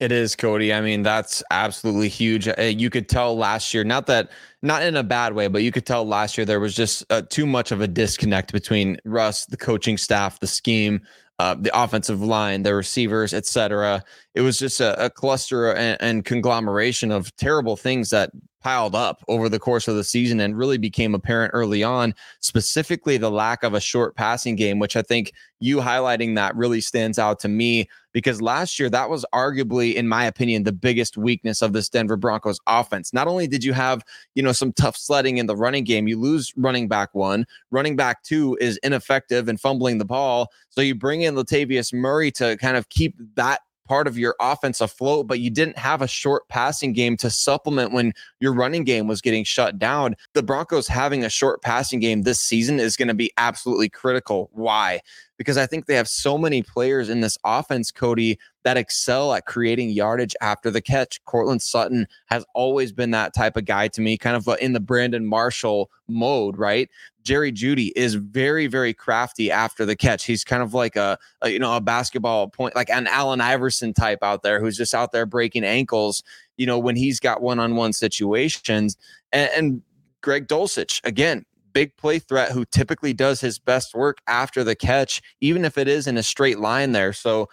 It 0.00 0.12
is, 0.12 0.34
Cody. 0.34 0.72
I 0.72 0.80
mean, 0.80 1.02
that's 1.02 1.42
absolutely 1.50 2.08
huge. 2.08 2.48
Uh, 2.48 2.62
you 2.62 2.90
could 2.90 3.08
tell 3.08 3.36
last 3.36 3.72
year, 3.72 3.84
not 3.84 4.06
that, 4.06 4.30
not 4.62 4.82
in 4.82 4.96
a 4.96 5.04
bad 5.04 5.34
way, 5.34 5.48
but 5.48 5.62
you 5.62 5.70
could 5.70 5.86
tell 5.86 6.04
last 6.04 6.36
year 6.36 6.44
there 6.44 6.60
was 6.60 6.74
just 6.74 7.04
uh, 7.10 7.22
too 7.30 7.46
much 7.46 7.72
of 7.72 7.80
a 7.80 7.88
disconnect 7.88 8.52
between 8.52 8.98
Russ, 9.04 9.46
the 9.46 9.56
coaching 9.56 9.96
staff, 9.96 10.40
the 10.40 10.46
scheme, 10.46 11.00
uh, 11.38 11.54
the 11.58 11.70
offensive 11.76 12.22
line, 12.22 12.62
the 12.62 12.74
receivers, 12.74 13.34
etc. 13.34 14.04
It 14.34 14.42
was 14.42 14.58
just 14.58 14.80
a, 14.80 15.04
a 15.04 15.10
cluster 15.10 15.72
and, 15.72 16.00
and, 16.00 16.24
conglomeration 16.24 17.10
of 17.10 17.34
terrible 17.36 17.76
things 17.76 18.10
that 18.10 18.30
piled 18.62 18.94
up 18.94 19.22
over 19.26 19.48
the 19.48 19.58
course 19.58 19.88
of 19.88 19.96
the 19.96 20.04
season 20.04 20.40
and 20.40 20.56
really 20.56 20.78
became 20.78 21.14
apparent 21.14 21.50
early 21.52 21.82
on. 21.82 22.14
Specifically, 22.40 23.16
the 23.16 23.30
lack 23.30 23.64
of 23.64 23.74
a 23.74 23.80
short 23.80 24.14
passing 24.14 24.54
game, 24.54 24.78
which 24.78 24.96
I 24.96 25.02
think 25.02 25.32
you 25.58 25.78
highlighting 25.78 26.36
that 26.36 26.54
really 26.54 26.80
stands 26.80 27.18
out 27.18 27.40
to 27.40 27.48
me 27.48 27.88
because 28.14 28.40
last 28.40 28.78
year 28.78 28.88
that 28.88 29.10
was 29.10 29.26
arguably, 29.34 29.94
in 29.94 30.08
my 30.08 30.24
opinion, 30.24 30.62
the 30.62 30.72
biggest 30.72 31.18
weakness 31.18 31.60
of 31.60 31.74
this 31.74 31.90
Denver 31.90 32.16
Broncos 32.16 32.58
offense. 32.66 33.12
Not 33.12 33.26
only 33.28 33.46
did 33.46 33.62
you 33.62 33.74
have 33.74 34.02
you 34.34 34.42
know 34.42 34.52
some 34.52 34.72
tough 34.72 34.96
sledding 34.96 35.36
in 35.36 35.46
the 35.46 35.56
running 35.56 35.84
game, 35.84 36.08
you 36.08 36.18
lose 36.18 36.54
running 36.56 36.88
back 36.88 37.14
one, 37.14 37.46
running 37.70 37.96
back 37.96 38.22
two 38.22 38.56
is 38.60 38.78
ineffective 38.78 39.48
and 39.48 39.60
fumbling 39.60 39.98
the 39.98 40.06
ball. 40.06 40.50
So 40.70 40.80
you 40.80 40.94
bring 40.94 41.20
in 41.20 41.34
Latavius 41.34 41.92
Murray 41.92 42.30
to 42.32 42.56
kind 42.56 42.78
of 42.78 42.88
keep 42.88 43.16
that 43.34 43.60
part 43.86 44.06
of 44.06 44.18
your 44.18 44.34
offense 44.40 44.80
afloat, 44.80 45.26
but 45.26 45.40
you 45.40 45.50
didn't 45.50 45.78
have 45.78 46.02
a 46.02 46.08
short 46.08 46.48
passing 46.48 46.92
game 46.92 47.16
to 47.18 47.30
supplement 47.30 47.92
when 47.92 48.12
your 48.40 48.52
running 48.52 48.84
game 48.84 49.06
was 49.06 49.20
getting 49.20 49.44
shut 49.44 49.78
down. 49.78 50.16
The 50.32 50.42
Broncos 50.42 50.88
having 50.88 51.24
a 51.24 51.28
short 51.28 51.62
passing 51.62 52.00
game 52.00 52.22
this 52.22 52.40
season 52.40 52.80
is 52.80 52.96
going 52.96 53.08
to 53.08 53.14
be 53.14 53.30
absolutely 53.36 53.88
critical. 53.88 54.50
Why? 54.52 55.00
Because 55.36 55.56
I 55.56 55.66
think 55.66 55.86
they 55.86 55.96
have 55.96 56.08
so 56.08 56.38
many 56.38 56.62
players 56.62 57.08
in 57.08 57.20
this 57.20 57.36
offense, 57.44 57.90
Cody, 57.90 58.38
that 58.62 58.76
excel 58.76 59.34
at 59.34 59.46
creating 59.46 59.90
yardage 59.90 60.36
after 60.40 60.70
the 60.70 60.80
catch. 60.80 61.22
Courtland 61.24 61.60
Sutton 61.60 62.06
has 62.26 62.44
always 62.54 62.92
been 62.92 63.10
that 63.10 63.34
type 63.34 63.56
of 63.56 63.64
guy 63.64 63.88
to 63.88 64.00
me, 64.00 64.16
kind 64.16 64.36
of 64.36 64.48
in 64.60 64.72
the 64.72 64.80
Brandon 64.80 65.26
Marshall 65.26 65.90
mode, 66.08 66.56
right? 66.56 66.88
Jerry 67.24 67.52
Jeudy 67.52 67.90
is 67.96 68.14
very, 68.14 68.66
very 68.66 68.92
crafty 68.92 69.50
after 69.50 69.84
the 69.84 69.96
catch. 69.96 70.24
He's 70.24 70.44
kind 70.44 70.62
of 70.62 70.74
like 70.74 70.94
a, 70.94 71.18
a, 71.42 71.48
you 71.48 71.58
know 71.58 71.74
a 71.74 71.80
basketball 71.80 72.48
point, 72.48 72.76
like 72.76 72.90
an 72.90 73.06
Allen 73.06 73.40
Iverson 73.40 73.94
type 73.94 74.18
out 74.22 74.42
there, 74.42 74.60
who's 74.60 74.76
just 74.76 74.94
out 74.94 75.10
there 75.10 75.26
breaking 75.26 75.64
ankles. 75.64 76.22
You 76.56 76.66
know 76.66 76.78
when 76.78 76.96
he's 76.96 77.18
got 77.18 77.42
one-on-one 77.42 77.94
situations, 77.94 78.96
and, 79.32 79.50
and 79.56 79.82
Greg 80.20 80.46
Dulcich 80.46 81.00
again, 81.04 81.44
big 81.74 81.96
play 81.96 82.18
threat 82.18 82.52
who 82.52 82.64
typically 82.64 83.12
does 83.12 83.40
his 83.40 83.58
best 83.58 83.94
work 83.94 84.18
after 84.26 84.64
the 84.64 84.74
catch, 84.74 85.20
even 85.40 85.64
if 85.64 85.76
it 85.76 85.88
is 85.88 86.06
in 86.06 86.16
a 86.16 86.22
straight 86.22 86.58
line 86.58 86.92
there. 86.92 87.12
So 87.12 87.48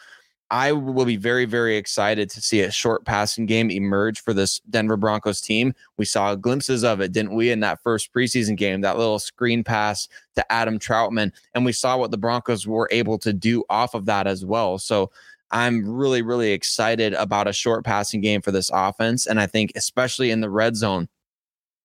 I 0.52 0.74
will 0.74 1.06
be 1.06 1.16
very, 1.16 1.46
very 1.46 1.78
excited 1.78 2.30
to 2.30 2.42
see 2.42 2.60
a 2.60 2.72
short 2.72 3.06
passing 3.06 3.46
game 3.46 3.72
emerge 3.72 4.22
for 4.22 4.34
this 4.34 4.60
Denver 4.70 4.98
Broncos 4.98 5.40
team. 5.40 5.74
We 5.98 6.04
saw 6.04 6.36
glimpses 6.36 6.84
of 6.84 7.00
it, 7.00 7.14
didn't 7.14 7.36
we, 7.36 7.52
in 7.52 7.62
that 7.62 7.82
first 7.82 8.14
preseason 8.14 8.58
game, 8.58 8.82
that 8.82 8.98
little 8.98 9.18
screen 9.18 9.64
pass 9.64 10.10
to 10.36 10.52
Adam 10.52 10.78
Trautman. 10.78 11.32
And 11.54 11.64
we 11.64 11.72
saw 11.72 11.98
what 11.98 12.12
the 12.12 12.18
Broncos 12.18 12.68
were 12.68 12.90
able 12.92 13.18
to 13.20 13.32
do 13.32 13.64
off 13.70 13.94
of 13.94 14.06
that 14.08 14.28
as 14.28 14.44
well. 14.44 14.78
So 14.78 15.10
I'm 15.52 15.88
really, 15.90 16.22
really 16.22 16.52
excited 16.52 17.14
about 17.14 17.48
a 17.48 17.54
short 17.54 17.86
passing 17.86 18.20
game 18.20 18.42
for 18.42 18.52
this 18.52 18.70
offense. 18.74 19.28
And 19.28 19.40
I 19.40 19.48
think, 19.48 19.72
especially 19.78 20.32
in 20.32 20.42
the 20.42 20.50
red 20.50 20.76
zone, 20.76 21.08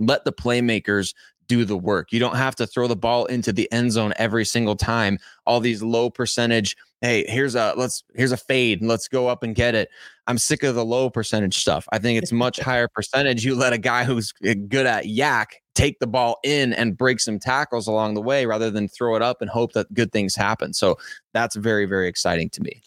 let 0.01 0.25
the 0.25 0.33
playmakers 0.33 1.15
do 1.49 1.65
the 1.65 1.77
work. 1.77 2.13
You 2.13 2.21
don't 2.21 2.37
have 2.37 2.57
to 2.57 2.67
throw 2.67 2.89
the 2.89 2.97
ball 2.97 3.27
into 3.27 3.53
the 3.53 3.71
end 3.73 3.93
zone 3.93 4.13
every 4.17 4.45
single 4.45 4.77
time. 4.77 5.19
All 5.47 5.61
these 5.61 5.83
low 5.83 6.11
percentage 6.11 6.77
hey, 7.01 7.25
here's 7.29 7.55
a 7.55 7.75
let's 7.77 8.05
here's 8.15 8.33
a 8.33 8.37
fade 8.37 8.83
let's 8.83 9.09
go 9.09 9.29
up 9.29 9.43
and 9.43 9.55
get 9.55 9.75
it. 9.75 9.89
I'm 10.27 10.39
sick 10.39 10.63
of 10.63 10.75
the 10.75 10.85
low 10.85 11.11
percentage 11.11 11.57
stuff. 11.57 11.87
I 11.93 11.99
think 11.99 12.21
it's 12.21 12.33
much 12.33 12.59
higher 12.61 12.89
percentage. 12.89 13.45
You 13.45 13.55
let 13.55 13.73
a 13.73 13.79
guy 13.79 14.05
who's 14.05 14.33
eh, 14.45 14.55
good 14.55 14.87
at 14.87 15.05
YAC 15.05 15.47
take 15.75 15.99
the 15.99 16.07
ball 16.07 16.39
in 16.43 16.73
and 16.73 16.97
break 16.97 17.21
some 17.21 17.39
tackles 17.39 17.87
along 17.87 18.15
the 18.15 18.23
way 18.23 18.47
rather 18.47 18.71
than 18.71 18.89
throw 18.89 19.15
it 19.15 19.23
up 19.23 19.41
and 19.41 19.51
hope 19.51 19.73
that 19.73 19.93
good 19.93 20.11
things 20.11 20.35
happen. 20.35 20.73
So 20.73 20.97
that's 21.35 21.55
very, 21.55 21.85
very 21.85 22.09
exciting 22.09 22.51
to 22.51 22.63
me. 22.63 22.83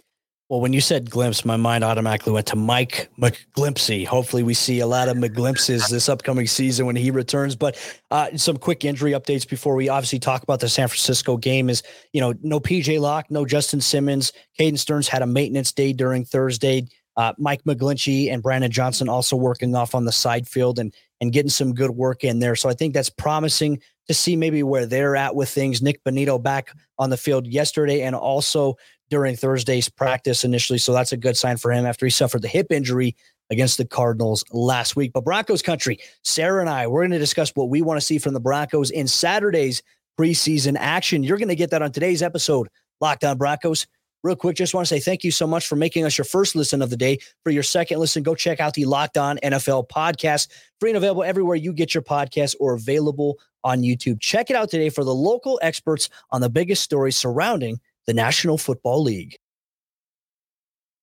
Well, 0.50 0.62
when 0.62 0.74
you 0.74 0.82
said 0.82 1.12
glimpse, 1.12 1.46
my 1.46 1.58
mind 1.58 1.84
automatically 1.84 2.34
went 2.34 2.48
to 2.48 2.56
Mike 2.56 3.12
McGlimpsey. 3.20 4.08
Hopefully, 4.08 4.42
we 4.42 4.56
see 4.56 4.80
a 4.80 4.88
lot 4.88 5.08
of 5.08 5.16
McGlimpses 5.16 5.90
this 5.90 6.10
upcoming 6.10 6.48
season 6.48 6.88
when 6.88 6.96
he 6.96 7.12
returns. 7.12 7.56
But 7.56 7.78
uh, 8.10 8.36
some 8.36 8.58
quick 8.58 8.84
injury 8.84 9.12
updates 9.12 9.48
before 9.48 9.76
we 9.76 9.90
obviously 9.90 10.18
talk 10.18 10.42
about 10.42 10.60
the 10.60 10.68
San 10.68 10.88
Francisco 10.88 11.38
game 11.38 11.70
is, 11.70 11.84
you 12.14 12.22
know, 12.22 12.34
no 12.42 12.60
PJ 12.60 13.00
Locke, 13.00 13.30
no 13.30 13.46
Justin 13.46 13.80
Simmons. 13.80 14.34
Caden 14.60 14.80
Sterns 14.80 15.08
had 15.08 15.22
a 15.22 15.28
maintenance 15.28 15.72
day 15.72 15.94
during 15.94 16.26
Thursday. 16.26 16.88
Uh, 17.16 17.34
Mike 17.38 17.64
McGlinchey 17.66 18.34
and 18.34 18.42
Brandon 18.42 18.72
Johnson 18.72 19.08
also 19.08 19.36
working 19.36 19.76
off 19.76 19.94
on 19.94 20.06
the 20.06 20.12
side 20.12 20.48
field 20.48 20.80
and 20.80 20.92
and 21.22 21.32
getting 21.32 21.50
some 21.50 21.76
good 21.76 21.92
work 21.92 22.24
in 22.24 22.40
there. 22.40 22.56
So 22.56 22.70
I 22.70 22.74
think 22.74 22.96
that's 22.96 23.10
promising 23.10 23.82
to 24.08 24.16
see 24.16 24.36
maybe 24.36 24.64
where 24.64 24.88
they're 24.88 25.16
at 25.16 25.36
with 25.36 25.50
things. 25.50 25.82
Nik 25.82 26.04
Bonitto 26.04 26.42
back 26.42 26.72
on 26.98 27.12
the 27.12 27.18
field 27.18 27.46
yesterday 27.46 28.02
and 28.02 28.16
also 28.16 28.78
during 29.10 29.36
Thursday's 29.36 29.90
practice 29.90 30.44
initially. 30.44 30.80
So 30.80 30.94
that's 30.94 31.12
a 31.12 31.18
good 31.18 31.38
sign 31.38 31.58
for 31.58 31.72
him 31.72 31.86
after 31.86 32.06
he 32.06 32.10
suffered 32.10 32.42
the 32.42 32.48
hip 32.48 32.68
injury 32.72 33.16
against 33.50 33.78
the 33.78 33.86
Cardinals 33.86 34.44
last 34.52 34.96
week. 34.96 35.12
But 35.14 35.26
Broncos 35.26 35.62
country, 35.62 36.00
Sayre 36.24 36.60
and 36.60 36.70
I, 36.70 36.88
we're 36.88 37.02
going 37.02 37.12
to 37.12 37.20
discuss 37.20 37.52
what 37.56 37.70
we 37.70 37.82
want 37.82 38.00
to 38.00 38.06
see 38.06 38.20
from 38.20 38.34
the 38.34 38.40
Broncos 38.40 38.92
in 38.92 39.08
Saturday's 39.08 39.82
preseason 40.20 40.76
action. 40.78 41.24
You're 41.24 41.38
going 41.38 41.50
to 41.50 41.56
get 41.56 41.72
that 41.72 41.82
on 41.82 41.92
today's 41.92 42.22
episode, 42.22 42.70
Locked 43.02 43.24
On 43.24 43.38
Broncos. 43.38 43.88
Real 44.22 44.36
quick, 44.36 44.58
just 44.58 44.74
want 44.74 44.86
to 44.86 44.94
say 44.94 45.00
thank 45.00 45.24
you 45.24 45.32
so 45.32 45.48
much 45.48 45.66
for 45.68 45.78
making 45.78 46.04
us 46.04 46.18
your 46.18 46.26
first 46.26 46.54
listen 46.54 46.82
of 46.82 46.90
the 46.90 46.98
day. 46.98 47.20
For 47.44 47.52
your 47.52 47.64
second 47.64 48.00
listen, 48.00 48.22
go 48.22 48.36
check 48.36 48.60
out 48.60 48.74
the 48.74 48.84
Locked 48.84 49.18
On 49.18 49.38
NFL 49.38 49.88
podcast, 49.88 50.50
free 50.82 50.90
and 50.90 50.98
available 50.98 51.24
everywhere 51.24 51.56
you 51.56 51.72
get 51.72 51.94
your 51.94 52.04
podcast 52.04 52.56
or 52.60 52.74
available 52.74 53.40
on 53.64 53.82
YouTube. 53.82 54.20
Check 54.20 54.50
it 54.50 54.58
out 54.58 54.70
today 54.70 54.90
for 54.90 55.06
the 55.06 55.14
local 55.14 55.58
experts 55.62 56.10
on 56.32 56.42
the 56.42 56.50
biggest 56.50 56.84
stories 56.84 57.18
surrounding 57.18 57.80
the 58.10 58.14
National 58.16 58.58
Football 58.58 59.04
League. 59.04 59.38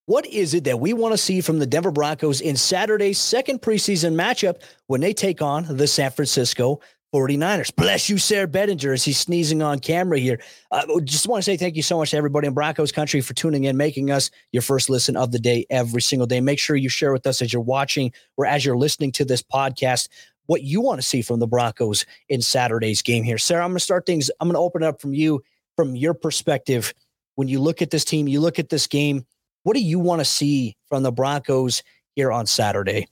What 0.07 0.27
is 0.27 0.55
it 0.55 0.65
that 0.65 0.81
we 0.81 0.93
want 0.93 1.13
to 1.13 1.19
see 1.19 1.41
from 1.41 1.61
the 1.61 1.67
Denver 1.67 1.93
Broncos 1.93 2.41
in 2.41 2.57
Saturday's 2.57 3.17
second 3.17 3.63
preseason 3.63 4.17
matchup 4.17 4.63
when 4.89 5.01
they 5.01 5.13
take 5.13 5.41
on 5.41 5.77
the 5.77 5.87
San 5.87 6.11
Francisco 6.11 6.81
49ers? 7.15 7.73
Bless 7.77 8.09
you, 8.09 8.19
Sayre 8.19 8.49
Bedinger, 8.49 8.93
as 8.93 9.05
he's 9.05 9.21
sneezing 9.21 9.63
on 9.63 9.79
camera 9.79 10.19
here. 10.19 10.41
Uh, 10.73 10.99
just 11.05 11.29
want 11.29 11.39
to 11.39 11.45
say 11.45 11.57
thank 11.57 11.77
you 11.77 11.83
so 11.83 11.97
much 11.97 12.11
to 12.11 12.17
everybody 12.17 12.49
in 12.49 12.55
Broncos 12.55 12.91
country 12.91 13.21
for 13.21 13.35
tuning 13.35 13.63
in, 13.63 13.77
making 13.77 14.11
us 14.11 14.33
your 14.51 14.63
first 14.63 14.91
listen 14.91 15.17
of 15.17 15.31
the 15.31 15.39
day 15.39 15.65
every 15.71 16.03
single 16.03 16.27
day. 16.27 16.41
Make 16.41 16.59
sure 16.59 16.75
you 16.75 16.89
share 16.89 17.13
with 17.13 17.25
us 17.25 17.41
as 17.41 17.53
you're 17.53 17.63
watching 17.63 18.11
or 18.37 18.47
as 18.47 18.65
you're 18.65 18.77
listening 18.77 19.13
to 19.13 19.25
this 19.25 19.43
podcast 19.43 20.09
what 20.47 20.63
you 20.63 20.81
want 20.81 21.01
to 21.01 21.07
see 21.07 21.23
from 21.23 21.39
the 21.39 21.47
Broncos 21.47 22.05
in 22.29 22.43
Saturday's 22.43 23.01
game 23.01 23.23
here. 23.23 23.39
Sayre, 23.39 23.63
I'm 23.63 23.71
going 23.71 23.79
to 23.79 23.85
start 23.85 24.07
things. 24.07 24.29
I'm 24.41 24.49
going 24.49 24.55
to 24.55 24.61
open 24.61 24.83
it 24.83 24.87
up 24.87 25.01
from 25.01 25.15
you 25.15 25.45
from 25.77 25.95
your 25.95 26.15
perspective, 26.15 26.93
when 27.37 27.49
you 27.49 27.61
look 27.61 27.83
at 27.83 27.91
this 27.91 28.05
team, 28.05 28.27
you 28.27 28.41
look 28.41 28.59
at 28.59 28.71
this 28.71 28.87
game, 28.87 29.25
what 29.63 29.75
do 29.75 29.83
you 29.83 29.99
want 29.99 30.21
to 30.21 30.25
see 30.25 30.77
from 30.89 31.03
the 31.03 31.13
Broncos 31.13 31.83
here 32.15 32.33
on 32.33 32.47
Saturday? 32.47 33.09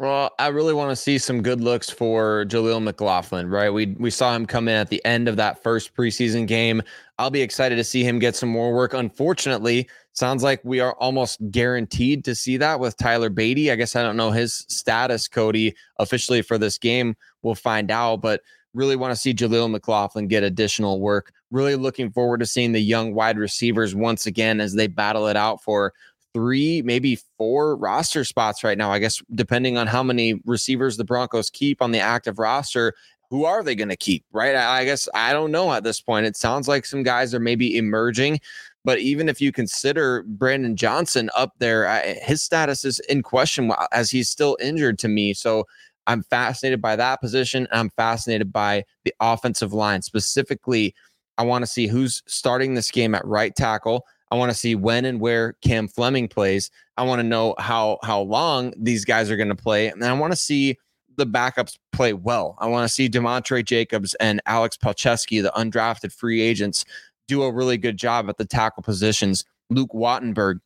Well, 0.00 0.30
I 0.38 0.48
really 0.48 0.74
want 0.74 0.90
to 0.90 0.96
see 0.96 1.18
some 1.18 1.42
good 1.42 1.60
looks 1.60 1.90
for 1.90 2.44
Jaleel 2.46 2.80
McLaughlin, 2.80 3.50
right? 3.50 3.70
We 3.70 3.86
we 3.98 4.10
saw 4.10 4.32
him 4.32 4.46
come 4.46 4.68
in 4.68 4.76
at 4.76 4.90
the 4.90 5.04
end 5.04 5.26
of 5.26 5.34
that 5.36 5.60
first 5.60 5.92
preseason 5.92 6.46
game. 6.46 6.82
I'll 7.18 7.30
be 7.30 7.42
excited 7.42 7.74
to 7.76 7.84
see 7.84 8.04
him 8.04 8.20
get 8.20 8.36
some 8.36 8.48
more 8.48 8.72
work. 8.72 8.94
Unfortunately, 8.94 9.88
sounds 10.12 10.44
like 10.44 10.60
we 10.62 10.78
are 10.78 10.92
almost 11.00 11.40
guaranteed 11.50 12.24
to 12.26 12.36
see 12.36 12.56
that 12.58 12.78
with 12.78 12.96
Tyler 12.96 13.28
Badie. 13.28 13.72
I 13.72 13.74
guess 13.74 13.96
I 13.96 14.04
don't 14.04 14.16
know 14.16 14.30
his 14.30 14.64
status, 14.68 15.26
Cody, 15.26 15.74
officially 15.98 16.42
for 16.42 16.58
this 16.58 16.78
game. 16.78 17.16
We'll 17.42 17.56
find 17.56 17.90
out, 17.90 18.20
but 18.20 18.42
really 18.78 18.96
want 18.96 19.10
to 19.12 19.20
see 19.20 19.34
Jaleel 19.34 19.68
McLaughlin 19.68 20.28
get 20.28 20.44
additional 20.44 21.00
work. 21.00 21.32
Really 21.50 21.74
looking 21.74 22.10
forward 22.10 22.38
to 22.38 22.46
seeing 22.46 22.70
the 22.72 22.80
young 22.80 23.12
wide 23.12 23.36
receivers 23.36 23.94
once 23.94 24.24
again 24.24 24.60
as 24.60 24.74
they 24.74 24.86
battle 24.86 25.26
it 25.26 25.36
out 25.36 25.62
for 25.62 25.92
three, 26.32 26.80
maybe 26.82 27.18
four 27.36 27.74
roster 27.76 28.24
spots 28.24 28.62
right 28.62 28.78
now. 28.78 28.92
I 28.92 29.00
guess 29.00 29.20
depending 29.34 29.76
on 29.76 29.88
how 29.88 30.04
many 30.04 30.40
receivers 30.44 30.96
the 30.96 31.04
Broncos 31.04 31.50
keep 31.50 31.82
on 31.82 31.90
the 31.90 31.98
active 31.98 32.38
roster, 32.38 32.94
who 33.30 33.44
are 33.44 33.64
they 33.64 33.74
going 33.74 33.88
to 33.88 33.96
keep? 33.96 34.24
Right? 34.30 34.54
I, 34.54 34.84
guess 34.84 35.08
I 35.12 35.32
don't 35.32 35.50
know 35.50 35.72
at 35.72 35.82
this 35.82 36.00
point. 36.00 36.26
It 36.26 36.36
sounds 36.36 36.68
like 36.68 36.86
some 36.86 37.02
guys 37.02 37.34
are 37.34 37.40
maybe 37.40 37.76
emerging, 37.76 38.40
but 38.84 39.00
even 39.00 39.28
if 39.28 39.40
you 39.40 39.50
consider 39.50 40.22
Brandon 40.22 40.76
Johnson 40.76 41.30
up 41.36 41.52
there, 41.58 42.00
his 42.22 42.42
status 42.42 42.84
is 42.84 43.00
in 43.00 43.22
question 43.22 43.72
as 43.90 44.10
he's 44.10 44.30
still 44.30 44.56
injured 44.60 45.00
to 45.00 45.08
me. 45.08 45.34
So 45.34 45.66
I'm 46.08 46.24
fascinated 46.24 46.82
by 46.82 46.96
that 46.96 47.20
position. 47.20 47.68
I'm 47.70 47.90
fascinated 47.90 48.52
by 48.52 48.84
the 49.04 49.14
offensive 49.20 49.72
line 49.72 50.02
specifically. 50.02 50.94
I 51.36 51.44
want 51.44 51.62
to 51.62 51.66
see 51.70 51.86
who's 51.86 52.22
starting 52.26 52.74
this 52.74 52.90
game 52.90 53.14
at 53.14 53.24
right 53.24 53.54
tackle. 53.54 54.04
I 54.30 54.36
want 54.36 54.50
to 54.50 54.56
see 54.56 54.74
when 54.74 55.04
and 55.04 55.20
where 55.20 55.54
Cam 55.62 55.86
Fleming 55.86 56.26
plays. 56.26 56.70
I 56.96 57.04
want 57.04 57.20
to 57.20 57.26
know 57.26 57.54
how 57.58 57.98
how 58.02 58.20
long 58.20 58.72
these 58.76 59.04
guys 59.04 59.30
are 59.30 59.36
going 59.36 59.48
to 59.48 59.54
play, 59.54 59.88
and 59.88 60.04
I 60.04 60.12
want 60.14 60.32
to 60.32 60.36
see 60.36 60.76
the 61.16 61.26
backups 61.26 61.76
play 61.92 62.12
well. 62.12 62.56
I 62.58 62.66
want 62.66 62.88
to 62.88 62.92
see 62.92 63.08
Demontrey 63.08 63.64
Jacobs 63.64 64.14
and 64.14 64.40
Alex 64.46 64.76
Palczewski, 64.76 65.42
the 65.42 65.52
undrafted 65.56 66.12
free 66.12 66.40
agents, 66.40 66.84
do 67.26 67.42
a 67.42 67.52
really 67.52 67.76
good 67.76 67.96
job 67.96 68.28
at 68.28 68.38
the 68.38 68.44
tackle 68.44 68.82
positions. 68.82 69.44
Luke 69.68 69.92
Wattenberg, 69.92 70.60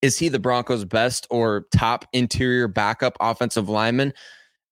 is 0.00 0.18
he 0.18 0.28
the 0.28 0.38
Broncos' 0.38 0.84
best 0.84 1.26
or 1.30 1.66
top 1.74 2.06
interior 2.12 2.68
backup 2.68 3.16
offensive 3.20 3.68
lineman? 3.68 4.14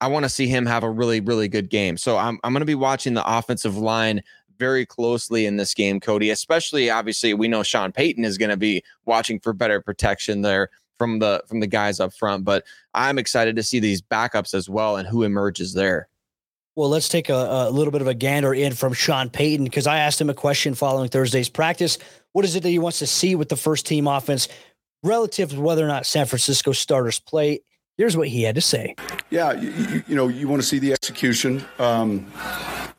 I 0.00 0.08
want 0.08 0.24
to 0.24 0.28
see 0.28 0.46
him 0.46 0.66
have 0.66 0.82
a 0.82 0.90
really, 0.90 1.20
really 1.20 1.48
good 1.48 1.68
game. 1.68 1.96
So 1.96 2.16
I'm, 2.16 2.38
I'm 2.42 2.52
going 2.52 2.60
to 2.60 2.66
be 2.66 2.74
watching 2.74 3.14
the 3.14 3.38
offensive 3.38 3.76
line 3.76 4.22
very 4.58 4.86
closely 4.86 5.46
in 5.46 5.56
this 5.56 5.74
game, 5.74 6.00
Cody. 6.00 6.30
Especially, 6.30 6.90
obviously, 6.90 7.34
we 7.34 7.48
know 7.48 7.62
Sean 7.62 7.92
Payton 7.92 8.24
is 8.24 8.38
going 8.38 8.50
to 8.50 8.56
be 8.56 8.82
watching 9.04 9.40
for 9.40 9.52
better 9.52 9.80
protection 9.80 10.42
there 10.42 10.70
from 10.98 11.18
the 11.18 11.42
from 11.48 11.60
the 11.60 11.66
guys 11.66 11.98
up 11.98 12.12
front. 12.12 12.44
But 12.44 12.64
I'm 12.94 13.18
excited 13.18 13.56
to 13.56 13.62
see 13.62 13.80
these 13.80 14.02
backups 14.02 14.54
as 14.54 14.68
well 14.68 14.96
and 14.96 15.08
who 15.08 15.22
emerges 15.22 15.72
there. 15.72 16.08
Well, 16.76 16.88
let's 16.88 17.08
take 17.08 17.28
a, 17.28 17.34
a 17.34 17.70
little 17.70 17.90
bit 17.90 18.00
of 18.00 18.06
a 18.06 18.14
gander 18.14 18.54
in 18.54 18.74
from 18.74 18.92
Sean 18.92 19.28
Payton 19.28 19.64
because 19.64 19.86
I 19.86 19.98
asked 19.98 20.20
him 20.20 20.30
a 20.30 20.34
question 20.34 20.74
following 20.74 21.08
Thursday's 21.08 21.48
practice. 21.48 21.98
What 22.32 22.44
is 22.44 22.54
it 22.54 22.62
that 22.62 22.68
he 22.68 22.78
wants 22.78 23.00
to 23.00 23.06
see 23.06 23.34
with 23.34 23.48
the 23.48 23.56
first 23.56 23.86
team 23.86 24.06
offense 24.06 24.48
relative 25.02 25.50
to 25.50 25.60
whether 25.60 25.84
or 25.84 25.88
not 25.88 26.06
San 26.06 26.26
Francisco 26.26 26.72
starters 26.72 27.18
play? 27.18 27.60
Here's 28.00 28.16
what 28.16 28.28
he 28.28 28.44
had 28.44 28.54
to 28.54 28.62
say. 28.62 28.96
Yeah, 29.28 29.52
you, 29.52 30.02
you 30.08 30.16
know, 30.16 30.28
you 30.28 30.48
want 30.48 30.62
to 30.62 30.66
see 30.66 30.78
the 30.78 30.94
execution. 30.94 31.62
Um, 31.78 32.32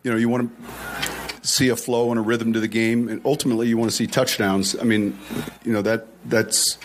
you 0.04 0.12
know, 0.12 0.18
you 0.18 0.30
want 0.30 0.52
to 0.52 1.48
see 1.48 1.70
a 1.70 1.76
flow 1.76 2.12
and 2.12 2.20
a 2.20 2.22
rhythm 2.22 2.54
to 2.54 2.60
the 2.60 2.68
game, 2.68 3.10
and 3.10 3.20
ultimately, 3.26 3.68
you 3.68 3.78
want 3.78 3.90
to 3.90 3.98
see 3.98 4.06
touchdowns. 4.06 4.80
I 4.80 4.84
mean, 4.84 5.18
you 5.66 5.74
know 5.74 5.82
that 5.82 6.06
that's 6.26 6.78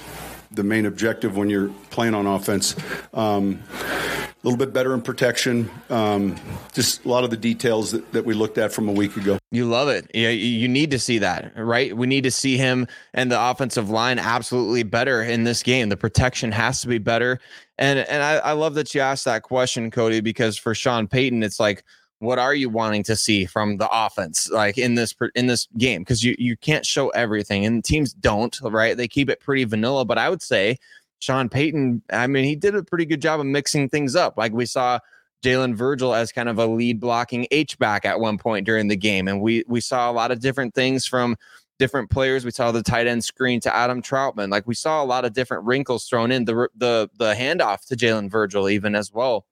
the 0.50 0.64
main 0.64 0.87
objective 0.87 1.37
when 1.37 1.50
you're 1.50 1.70
playing 1.96 2.14
on 2.14 2.26
offense. 2.26 2.76
Um, 3.14 3.62
a 3.72 4.28
little 4.44 4.59
bit 4.59 4.74
better 4.74 4.92
in 4.92 5.00
protection. 5.00 5.70
Um, 5.88 6.37
just 6.74 7.06
a 7.06 7.09
lot 7.09 7.24
of 7.24 7.30
the 7.30 7.38
details 7.38 7.90
that, 7.92 8.12
that 8.12 8.26
we 8.26 8.35
looked 8.35 8.59
at 8.59 8.70
from 8.70 8.87
a 8.87 8.92
week 8.92 9.16
ago. 9.16 9.38
You 9.50 9.64
love 9.64 9.88
it. 9.88 10.11
Yeah, 10.12 10.28
you 10.28 10.68
need 10.68 10.90
to 10.90 10.98
see 10.98 11.18
that, 11.18 11.52
right? 11.56 11.96
We 11.96 12.06
need 12.06 12.24
to 12.24 12.30
see 12.30 12.59
him 12.59 12.87
and 13.14 13.32
the 13.32 13.42
offensive 13.42 13.88
line 13.88 14.18
absolutely 14.18 14.82
better 14.82 15.22
in 15.22 15.44
this 15.44 15.62
game. 15.62 15.88
The 15.88 15.96
protection 15.96 16.52
has 16.52 16.82
to 16.82 16.88
be 16.88 16.98
better. 16.98 17.40
And 17.78 17.98
and 17.98 18.22
I, 18.22 18.35
I 18.37 18.52
love 18.52 18.74
that 18.74 18.94
you 18.94 19.00
asked 19.00 19.24
that 19.24 19.42
question, 19.42 19.90
Cody, 19.90 20.20
because 20.20 20.59
for 20.59 20.74
Sean 20.74 21.09
Payton, 21.09 21.42
it's 21.42 21.59
like, 21.59 21.82
what 22.18 22.38
are 22.38 22.54
you 22.54 22.68
wanting 22.68 23.04
to 23.04 23.16
see 23.16 23.46
from 23.46 23.78
the 23.78 23.88
offense 23.90 24.50
like 24.50 24.78
in 24.78 24.94
this 24.94 25.14
in 25.35 25.46
this 25.46 25.66
game 25.76 26.02
because 26.02 26.24
you 26.24 26.35
you 26.38 26.56
can't 26.56 26.87
show 26.87 27.09
everything 27.11 27.66
and 27.66 27.85
teams 27.85 28.12
don't 28.14 28.59
right 28.62 28.96
they 28.96 29.06
keep 29.06 29.28
it 29.28 29.40
pretty 29.40 29.64
vanilla 29.64 30.04
but 30.04 30.16
i 30.16 30.30
would 30.30 30.40
say 30.40 30.78
sean 31.20 31.48
payton 31.48 32.02
i 32.12 32.26
mean 32.26 32.44
he 32.44 32.57
did 32.57 32.74
a 32.74 32.83
pretty 32.83 33.05
good 33.05 33.22
job 33.22 33.40
of 33.40 33.46
mixing 33.46 33.88
things 33.88 34.14
up 34.14 34.37
like 34.37 34.52
we 34.52 34.66
saw 34.66 34.98
jalen 35.44 35.74
virgil 35.74 36.14
as 36.14 36.33
kind 36.33 36.48
of 36.48 36.59
a 36.59 36.66
lead 36.66 37.00
blocking 37.00 37.46
h 37.50 37.79
back 37.79 38.05
at 38.05 38.20
one 38.20 38.38
point 38.38 38.66
during 38.66 38.88
the 38.88 38.96
game 38.96 39.29
and 39.29 39.40
we 39.40 39.64
we 39.66 39.81
saw 39.81 40.11
a 40.11 40.12
lot 40.12 40.31
of 40.31 40.40
different 40.40 40.74
things 40.74 41.07
from 41.07 41.37
different 41.79 42.11
players 42.11 42.44
we 42.44 42.50
saw 42.50 42.72
the 42.72 42.83
tight 42.83 43.07
end 43.07 43.24
screen 43.24 43.61
to 43.61 43.74
adam 43.74 44.00
Trautman. 44.00 44.50
like 44.50 44.66
we 44.66 44.74
saw 44.74 45.02
a 45.02 45.05
lot 45.05 45.24
of 45.24 45.33
different 45.33 45.64
wrinkles 45.64 46.07
thrown 46.07 46.31
in 46.33 46.44
the 46.44 46.68
the 46.74 47.09
the 47.16 47.35
handoff 47.35 47.87
to 47.87 47.96
jalen 47.96 48.31
virgil 48.31 48.68
even 48.68 48.94
as 48.94 49.12
well 49.12 49.46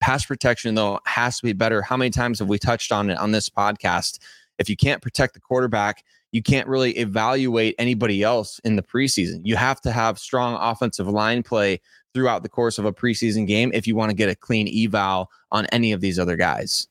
Pass 0.00 0.24
protection, 0.24 0.74
though, 0.74 1.00
has 1.06 1.38
to 1.38 1.42
be 1.42 1.52
better. 1.52 1.82
How 1.82 1.96
many 1.96 2.10
times 2.10 2.38
have 2.38 2.48
we 2.48 2.58
touched 2.58 2.92
on 2.92 3.10
it 3.10 3.18
on 3.18 3.32
this 3.32 3.48
podcast? 3.48 4.20
If 4.58 4.68
you 4.68 4.76
can't 4.76 5.02
protect 5.02 5.34
the 5.34 5.40
quarterback, 5.40 6.04
you 6.32 6.42
can't 6.42 6.68
really 6.68 6.92
evaluate 6.98 7.74
anybody 7.78 8.22
else 8.22 8.60
in 8.64 8.76
the 8.76 8.82
preseason. 8.82 9.40
You 9.44 9.56
have 9.56 9.80
to 9.82 9.92
have 9.92 10.18
strong 10.18 10.56
offensive 10.60 11.08
line 11.08 11.42
play 11.42 11.80
throughout 12.14 12.42
the 12.42 12.48
course 12.48 12.78
of 12.78 12.84
a 12.84 12.92
preseason 12.92 13.46
game 13.46 13.70
if 13.72 13.86
you 13.86 13.96
want 13.96 14.10
to 14.10 14.16
get 14.16 14.28
a 14.28 14.34
clean 14.34 14.68
eval 14.68 15.30
on 15.50 15.66
any 15.66 15.92
of 15.92 16.00
these 16.00 16.18
other 16.18 16.36
guys. 16.36 16.86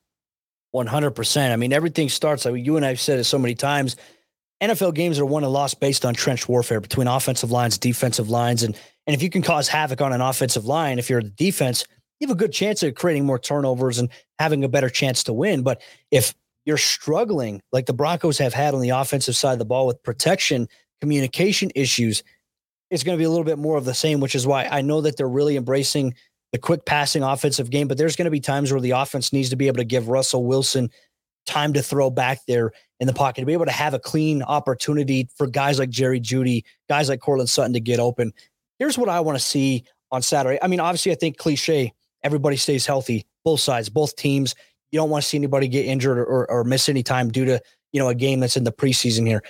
100%. 0.75 1.51
I 1.51 1.55
mean, 1.55 1.73
everything 1.73 2.09
starts, 2.09 2.45
like 2.45 2.65
you 2.65 2.77
and 2.77 2.85
I've 2.85 2.99
said 2.99 3.19
it 3.19 3.23
so 3.23 3.39
many 3.39 3.55
times. 3.55 3.95
NFL 4.61 4.95
games 4.95 5.19
are 5.19 5.25
won 5.25 5.43
and 5.43 5.53
lost 5.53 5.79
based 5.79 6.03
on 6.03 6.13
trench 6.13 6.49
warfare 6.49 6.81
between 6.81 7.07
offensive 7.07 7.51
lines, 7.51 7.77
defensive 7.77 8.29
lines. 8.29 8.63
And, 8.63 8.75
and 9.05 9.15
if 9.15 9.21
you 9.21 9.29
can 9.29 9.41
cause 9.41 9.67
havoc 9.67 10.01
on 10.01 10.13
an 10.13 10.21
offensive 10.21 10.65
line, 10.65 10.97
if 10.97 11.09
you're 11.09 11.21
the 11.21 11.29
defense, 11.29 11.85
you 12.19 12.27
have 12.27 12.35
a 12.35 12.39
good 12.39 12.51
chance 12.51 12.81
of 12.81 12.95
creating 12.95 13.25
more 13.25 13.37
turnovers 13.37 13.99
and 13.99 14.09
having 14.39 14.63
a 14.63 14.69
better 14.69 14.89
chance 14.89 15.23
to 15.25 15.33
win. 15.33 15.61
But 15.61 15.81
if 16.09 16.33
you're 16.67 16.77
struggling 16.77 17.61
like 17.71 17.85
the 17.85 17.93
Broncos 17.93 18.37
have 18.39 18.53
had 18.53 18.73
on 18.73 18.81
the 18.81 18.89
offensive 18.89 19.37
side 19.37 19.53
of 19.53 19.59
the 19.59 19.65
ball 19.65 19.87
with 19.87 20.03
protection, 20.03 20.67
communication 20.99 21.71
issues, 21.75 22.23
it's 22.91 23.03
going 23.03 23.17
to 23.17 23.21
be 23.21 23.23
a 23.23 23.29
little 23.29 23.45
bit 23.45 23.57
more 23.57 23.77
of 23.77 23.85
the 23.85 23.93
same, 23.93 24.19
which 24.19 24.35
is 24.35 24.45
why 24.45 24.65
I 24.65 24.81
know 24.81 24.99
that 24.99 25.15
they're 25.15 25.29
really 25.29 25.55
embracing 25.55 26.13
the 26.51 26.57
quick 26.57 26.85
passing 26.85 27.23
offensive 27.23 27.69
game. 27.69 27.87
But 27.87 27.97
there's 27.97 28.17
going 28.17 28.25
to 28.25 28.31
be 28.31 28.41
times 28.41 28.69
where 28.71 28.81
the 28.81 28.91
offense 28.91 29.31
needs 29.31 29.49
to 29.49 29.55
be 29.55 29.67
able 29.67 29.77
to 29.77 29.85
give 29.85 30.09
Russell 30.09 30.43
Wilson 30.43 30.91
time 31.45 31.71
to 31.71 31.81
throw 31.81 32.09
back 32.09 32.39
there 32.47 32.73
in 32.99 33.07
the 33.07 33.13
pocket, 33.13 33.41
to 33.41 33.45
be 33.45 33.53
able 33.53 33.65
to 33.65 33.71
have 33.71 33.93
a 33.93 33.99
clean 33.99 34.43
opportunity 34.43 35.29
for 35.37 35.47
guys 35.47 35.79
like 35.79 35.89
Jerry 35.89 36.19
Jeudy, 36.19 36.65
guys 36.89 37.07
like 37.07 37.21
Courtland 37.21 37.49
Sutton 37.49 37.73
to 37.73 37.79
get 37.79 38.01
open. 38.01 38.33
Here's 38.77 38.97
what 38.97 39.07
I 39.07 39.21
want 39.21 39.37
to 39.37 39.43
see 39.43 39.85
on 40.11 40.21
Saturday. 40.21 40.59
I 40.61 40.67
mean, 40.67 40.81
obviously, 40.81 41.13
I 41.13 41.15
think 41.15 41.37
cliche 41.37 41.93
everybody 42.23 42.57
stays 42.57 42.85
healthy, 42.85 43.25
both 43.45 43.61
sides, 43.61 43.87
both 43.87 44.17
teams. 44.17 44.53
You 44.91 44.99
don't 44.99 45.09
want 45.09 45.23
to 45.23 45.29
see 45.29 45.37
anybody 45.37 45.67
get 45.67 45.85
injured 45.85 46.17
or, 46.17 46.49
or, 46.49 46.63
miss 46.63 46.87
any 46.87 47.03
time 47.03 47.29
due 47.29 47.45
to 47.45 47.61
you 47.91 47.99
know 47.99 48.09
a 48.09 48.15
game 48.15 48.39
that's 48.39 48.57
in 48.57 48.63
the 48.63 48.71
preseason 48.71 49.27
here. 49.27 49.43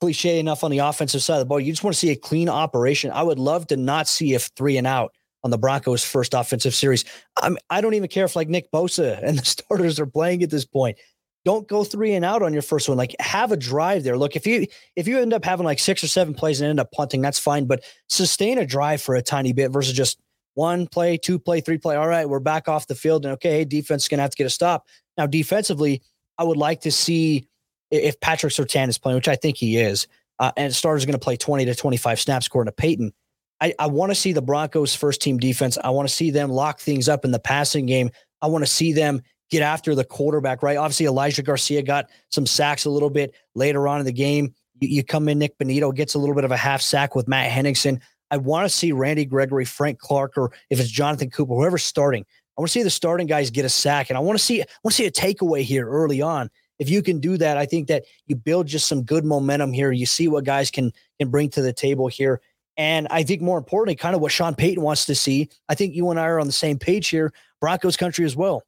Cliche 0.00 0.40
enough 0.40 0.64
on 0.64 0.70
the 0.72 0.78
offensive 0.78 1.22
side 1.22 1.34
of 1.34 1.40
the 1.40 1.46
ball. 1.46 1.60
You 1.60 1.72
just 1.72 1.84
want 1.84 1.94
to 1.94 1.98
see 1.98 2.10
a 2.10 2.16
clean 2.16 2.48
operation. 2.48 3.12
I 3.12 3.22
would 3.22 3.38
love 3.38 3.68
to 3.68 3.76
not 3.76 4.08
see 4.08 4.34
if 4.34 4.50
three 4.56 4.76
and 4.76 4.86
out 4.86 5.12
on 5.44 5.50
the 5.50 5.58
Broncos' 5.58 6.04
first 6.04 6.34
offensive 6.34 6.74
series. 6.74 7.04
I'm, 7.40 7.56
I 7.70 7.80
don't 7.80 7.94
even 7.94 8.08
care 8.08 8.24
if 8.24 8.36
like 8.36 8.48
Nick 8.48 8.70
Bosa 8.72 9.22
and 9.22 9.38
the 9.38 9.44
starters 9.44 10.00
are 10.00 10.06
playing 10.06 10.42
at 10.42 10.50
this 10.50 10.64
point. 10.64 10.98
Don't 11.44 11.66
go 11.66 11.82
three 11.82 12.14
and 12.14 12.24
out 12.24 12.42
on 12.42 12.52
your 12.52 12.62
first 12.62 12.88
one. 12.88 12.96
Like 12.96 13.16
have 13.18 13.50
a 13.50 13.56
drive 13.56 14.04
there. 14.04 14.16
Look, 14.16 14.36
if 14.36 14.46
you 14.46 14.66
if 14.94 15.08
you 15.08 15.18
end 15.18 15.32
up 15.32 15.44
having 15.44 15.66
like 15.66 15.80
six 15.80 16.04
or 16.04 16.08
seven 16.08 16.34
plays 16.34 16.60
and 16.60 16.70
end 16.70 16.78
up 16.78 16.92
punting, 16.92 17.20
that's 17.20 17.38
fine. 17.38 17.66
But 17.66 17.82
sustain 18.08 18.58
a 18.58 18.66
drive 18.66 19.02
for 19.02 19.16
a 19.16 19.22
tiny 19.22 19.52
bit 19.52 19.72
versus 19.72 19.92
just 19.92 20.21
one 20.54 20.86
play, 20.86 21.16
two 21.16 21.38
play, 21.38 21.60
three 21.60 21.78
play. 21.78 21.96
All 21.96 22.08
right, 22.08 22.28
we're 22.28 22.40
back 22.40 22.68
off 22.68 22.86
the 22.86 22.94
field. 22.94 23.24
And 23.24 23.34
okay, 23.34 23.64
defense 23.64 24.04
is 24.04 24.08
going 24.08 24.18
to 24.18 24.22
have 24.22 24.30
to 24.30 24.36
get 24.36 24.46
a 24.46 24.50
stop. 24.50 24.86
Now, 25.16 25.26
defensively, 25.26 26.02
I 26.38 26.44
would 26.44 26.56
like 26.56 26.80
to 26.82 26.90
see 26.90 27.46
if 27.90 28.18
Patrick 28.20 28.52
Surtain 28.52 28.88
is 28.88 28.98
playing, 28.98 29.16
which 29.16 29.28
I 29.28 29.36
think 29.36 29.56
he 29.56 29.76
is, 29.76 30.06
uh, 30.38 30.52
and 30.56 30.74
starters 30.74 31.04
going 31.04 31.12
to 31.12 31.18
play 31.18 31.36
20 31.36 31.64
to 31.66 31.74
25 31.74 32.20
snaps 32.20 32.46
according 32.46 32.70
to 32.70 32.74
Payton. 32.74 33.12
I, 33.60 33.74
I 33.78 33.86
want 33.86 34.10
to 34.10 34.14
see 34.14 34.32
the 34.32 34.42
Broncos' 34.42 34.94
first 34.94 35.22
team 35.22 35.38
defense. 35.38 35.78
I 35.82 35.90
want 35.90 36.08
to 36.08 36.14
see 36.14 36.30
them 36.30 36.50
lock 36.50 36.80
things 36.80 37.08
up 37.08 37.24
in 37.24 37.30
the 37.30 37.38
passing 37.38 37.86
game. 37.86 38.10
I 38.40 38.48
want 38.48 38.64
to 38.64 38.70
see 38.70 38.92
them 38.92 39.22
get 39.50 39.62
after 39.62 39.94
the 39.94 40.04
quarterback, 40.04 40.62
right? 40.62 40.76
Obviously, 40.76 41.06
Elijah 41.06 41.42
Garcia 41.42 41.82
got 41.82 42.10
some 42.30 42.46
sacks 42.46 42.86
a 42.86 42.90
little 42.90 43.10
bit 43.10 43.34
later 43.54 43.86
on 43.86 44.00
in 44.00 44.06
the 44.06 44.12
game. 44.12 44.52
You, 44.80 44.88
you 44.88 45.04
come 45.04 45.28
in, 45.28 45.38
Nik 45.38 45.56
Bonitto 45.58 45.94
gets 45.94 46.14
a 46.14 46.18
little 46.18 46.34
bit 46.34 46.44
of 46.44 46.50
a 46.50 46.56
half 46.56 46.80
sack 46.80 47.14
with 47.14 47.28
Matt 47.28 47.50
Henningsen. 47.52 48.00
I 48.32 48.38
want 48.38 48.64
to 48.64 48.74
see 48.74 48.92
Randy 48.92 49.26
Gregory, 49.26 49.66
Frank 49.66 49.98
Clark, 49.98 50.38
or 50.38 50.52
if 50.70 50.80
it's 50.80 50.88
Jonathan 50.88 51.30
Cooper, 51.30 51.54
whoever's 51.54 51.84
starting. 51.84 52.24
I 52.56 52.60
want 52.60 52.70
to 52.70 52.72
see 52.72 52.82
the 52.82 52.90
starting 52.90 53.26
guys 53.26 53.50
get 53.50 53.66
a 53.66 53.68
sack, 53.68 54.08
and 54.08 54.16
I 54.16 54.20
want 54.20 54.38
to 54.38 54.44
see 54.44 54.62
I 54.62 54.66
want 54.82 54.96
to 54.96 55.02
see 55.02 55.06
a 55.06 55.10
takeaway 55.10 55.62
here 55.62 55.86
early 55.86 56.22
on. 56.22 56.50
If 56.78 56.88
you 56.88 57.02
can 57.02 57.20
do 57.20 57.36
that, 57.36 57.58
I 57.58 57.66
think 57.66 57.88
that 57.88 58.04
you 58.26 58.34
build 58.34 58.66
just 58.66 58.88
some 58.88 59.02
good 59.02 59.24
momentum 59.26 59.72
here. 59.72 59.92
You 59.92 60.06
see 60.06 60.28
what 60.28 60.44
guys 60.44 60.70
can 60.70 60.92
can 61.20 61.28
bring 61.28 61.50
to 61.50 61.62
the 61.62 61.74
table 61.74 62.08
here, 62.08 62.40
and 62.78 63.06
I 63.10 63.22
think 63.22 63.42
more 63.42 63.58
importantly, 63.58 63.96
kind 63.96 64.14
of 64.14 64.22
what 64.22 64.32
Sean 64.32 64.54
Payton 64.54 64.82
wants 64.82 65.04
to 65.06 65.14
see. 65.14 65.50
I 65.68 65.74
think 65.74 65.94
you 65.94 66.10
and 66.10 66.18
I 66.18 66.26
are 66.26 66.40
on 66.40 66.46
the 66.46 66.52
same 66.54 66.78
page 66.78 67.08
here, 67.08 67.34
Broncos 67.60 67.98
country 67.98 68.24
as 68.24 68.34
well. 68.34 68.62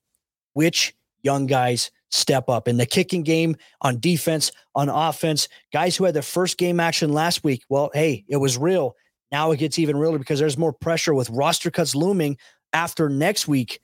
Which 0.52 0.94
young 1.22 1.46
guys 1.46 1.90
step 2.10 2.50
up 2.50 2.68
in 2.68 2.76
the 2.76 2.86
kicking 2.86 3.22
game, 3.22 3.56
on 3.80 3.98
defense, 3.98 4.52
on 4.74 4.90
offense. 4.90 5.48
Guys 5.72 5.96
who 5.96 6.04
had 6.04 6.14
their 6.14 6.22
first 6.22 6.58
game 6.58 6.80
action 6.80 7.12
last 7.12 7.42
week. 7.42 7.62
Well, 7.70 7.90
hey, 7.94 8.24
it 8.28 8.36
was 8.36 8.58
real. 8.58 8.94
Now 9.32 9.50
it 9.50 9.58
gets 9.58 9.78
even 9.78 9.96
realer 9.96 10.18
because 10.18 10.38
there's 10.38 10.58
more 10.58 10.72
pressure 10.72 11.14
with 11.14 11.30
roster 11.30 11.70
cuts 11.70 11.94
looming 11.94 12.38
after 12.72 13.08
next 13.08 13.48
week. 13.48 13.80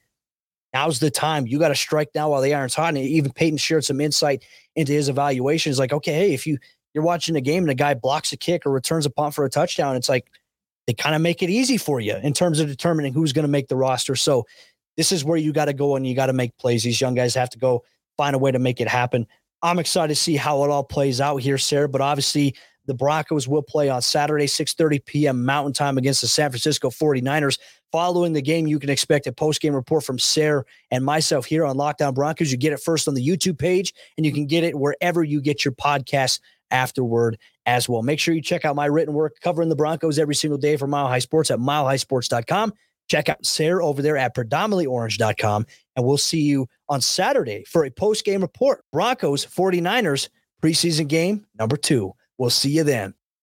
Now's 0.72 1.00
the 1.00 1.10
time. 1.10 1.46
You 1.46 1.58
got 1.58 1.68
to 1.68 1.74
strike 1.74 2.10
now 2.14 2.30
while 2.30 2.42
the 2.42 2.54
iron's 2.54 2.74
hot. 2.74 2.90
And 2.90 2.98
even 2.98 3.32
Payton 3.32 3.58
shared 3.58 3.84
some 3.84 4.00
insight 4.00 4.44
into 4.76 4.92
his 4.92 5.08
evaluations. 5.08 5.78
Like, 5.78 5.92
okay, 5.92 6.12
hey, 6.12 6.34
if 6.34 6.46
you 6.46 6.58
you're 6.94 7.04
watching 7.04 7.36
a 7.36 7.40
game 7.40 7.64
and 7.64 7.70
a 7.70 7.74
guy 7.74 7.94
blocks 7.94 8.32
a 8.32 8.36
kick 8.36 8.66
or 8.66 8.70
returns 8.70 9.06
a 9.06 9.10
punt 9.10 9.34
for 9.34 9.44
a 9.44 9.50
touchdown. 9.50 9.96
It's 9.96 10.08
like 10.08 10.30
they 10.86 10.92
kind 10.92 11.14
of 11.14 11.22
make 11.22 11.42
it 11.42 11.50
easy 11.50 11.76
for 11.76 12.00
you 12.00 12.16
in 12.16 12.32
terms 12.32 12.60
of 12.60 12.68
determining 12.68 13.12
who's 13.12 13.32
going 13.32 13.44
to 13.44 13.50
make 13.50 13.68
the 13.68 13.76
roster. 13.76 14.16
So 14.16 14.46
this 14.96 15.12
is 15.12 15.24
where 15.24 15.36
you 15.36 15.52
got 15.52 15.66
to 15.66 15.72
go 15.72 15.96
and 15.96 16.06
you 16.06 16.14
got 16.14 16.26
to 16.26 16.32
make 16.32 16.56
plays. 16.58 16.82
These 16.82 17.00
young 17.00 17.14
guys 17.14 17.34
have 17.34 17.50
to 17.50 17.58
go 17.58 17.84
find 18.16 18.34
a 18.34 18.38
way 18.38 18.50
to 18.50 18.58
make 18.58 18.80
it 18.80 18.88
happen. 18.88 19.26
I'm 19.62 19.78
excited 19.78 20.14
to 20.14 20.20
see 20.20 20.36
how 20.36 20.64
it 20.64 20.70
all 20.70 20.84
plays 20.84 21.20
out 21.20 21.38
here, 21.38 21.58
Sayre. 21.58 21.86
But 21.86 22.00
obviously, 22.00 22.56
the 22.86 22.94
Broncos 22.94 23.46
will 23.46 23.62
play 23.62 23.88
on 23.88 24.02
Saturday, 24.02 24.46
6:30 24.46 25.04
p.m. 25.04 25.44
Mountain 25.44 25.72
Time 25.72 25.98
against 25.98 26.20
the 26.20 26.28
San 26.28 26.50
Francisco 26.50 26.90
49ers. 26.90 27.58
Following 27.92 28.32
the 28.32 28.42
game, 28.42 28.66
you 28.66 28.78
can 28.78 28.88
expect 28.88 29.26
a 29.26 29.32
post-game 29.32 29.74
report 29.74 30.04
from 30.04 30.18
Sayre 30.18 30.64
and 30.92 31.04
myself 31.04 31.44
here 31.44 31.64
on 31.64 31.76
Locked 31.76 32.02
On 32.02 32.14
Broncos. 32.14 32.52
You 32.52 32.58
get 32.58 32.72
it 32.72 32.80
first 32.80 33.08
on 33.08 33.14
the 33.14 33.26
YouTube 33.26 33.58
page, 33.58 33.92
and 34.16 34.24
you 34.24 34.32
can 34.32 34.46
get 34.46 34.62
it 34.62 34.78
wherever 34.78 35.24
you 35.24 35.40
get 35.40 35.64
your 35.64 35.72
podcast 35.72 36.40
afterward 36.70 37.36
as 37.66 37.88
well. 37.88 38.02
Make 38.02 38.20
sure 38.20 38.34
you 38.34 38.42
check 38.42 38.64
out 38.64 38.76
my 38.76 38.86
written 38.86 39.14
work 39.14 39.36
covering 39.40 39.68
the 39.68 39.76
Broncos 39.76 40.18
every 40.18 40.34
single 40.34 40.58
day 40.58 40.76
for 40.76 40.86
Mile 40.86 41.08
High 41.08 41.18
Sports 41.18 41.50
at 41.50 41.58
milehighsports.com. 41.58 42.72
Check 43.08 43.28
out 43.28 43.44
Sayre 43.44 43.82
over 43.82 44.02
there 44.02 44.16
at 44.16 44.36
predominantlyorange.com. 44.36 45.66
And 45.96 46.06
we'll 46.06 46.16
see 46.16 46.42
you 46.42 46.68
on 46.88 47.00
Saturday 47.00 47.64
for 47.64 47.84
a 47.84 47.90
post 47.90 48.24
game 48.24 48.40
report. 48.40 48.84
Broncos 48.92 49.44
49ers 49.44 50.28
preseason 50.62 51.08
game 51.08 51.44
number 51.58 51.76
two. 51.76 52.12
We'll 52.40 52.48
see 52.48 52.70
you 52.70 52.84
then. 52.84 53.12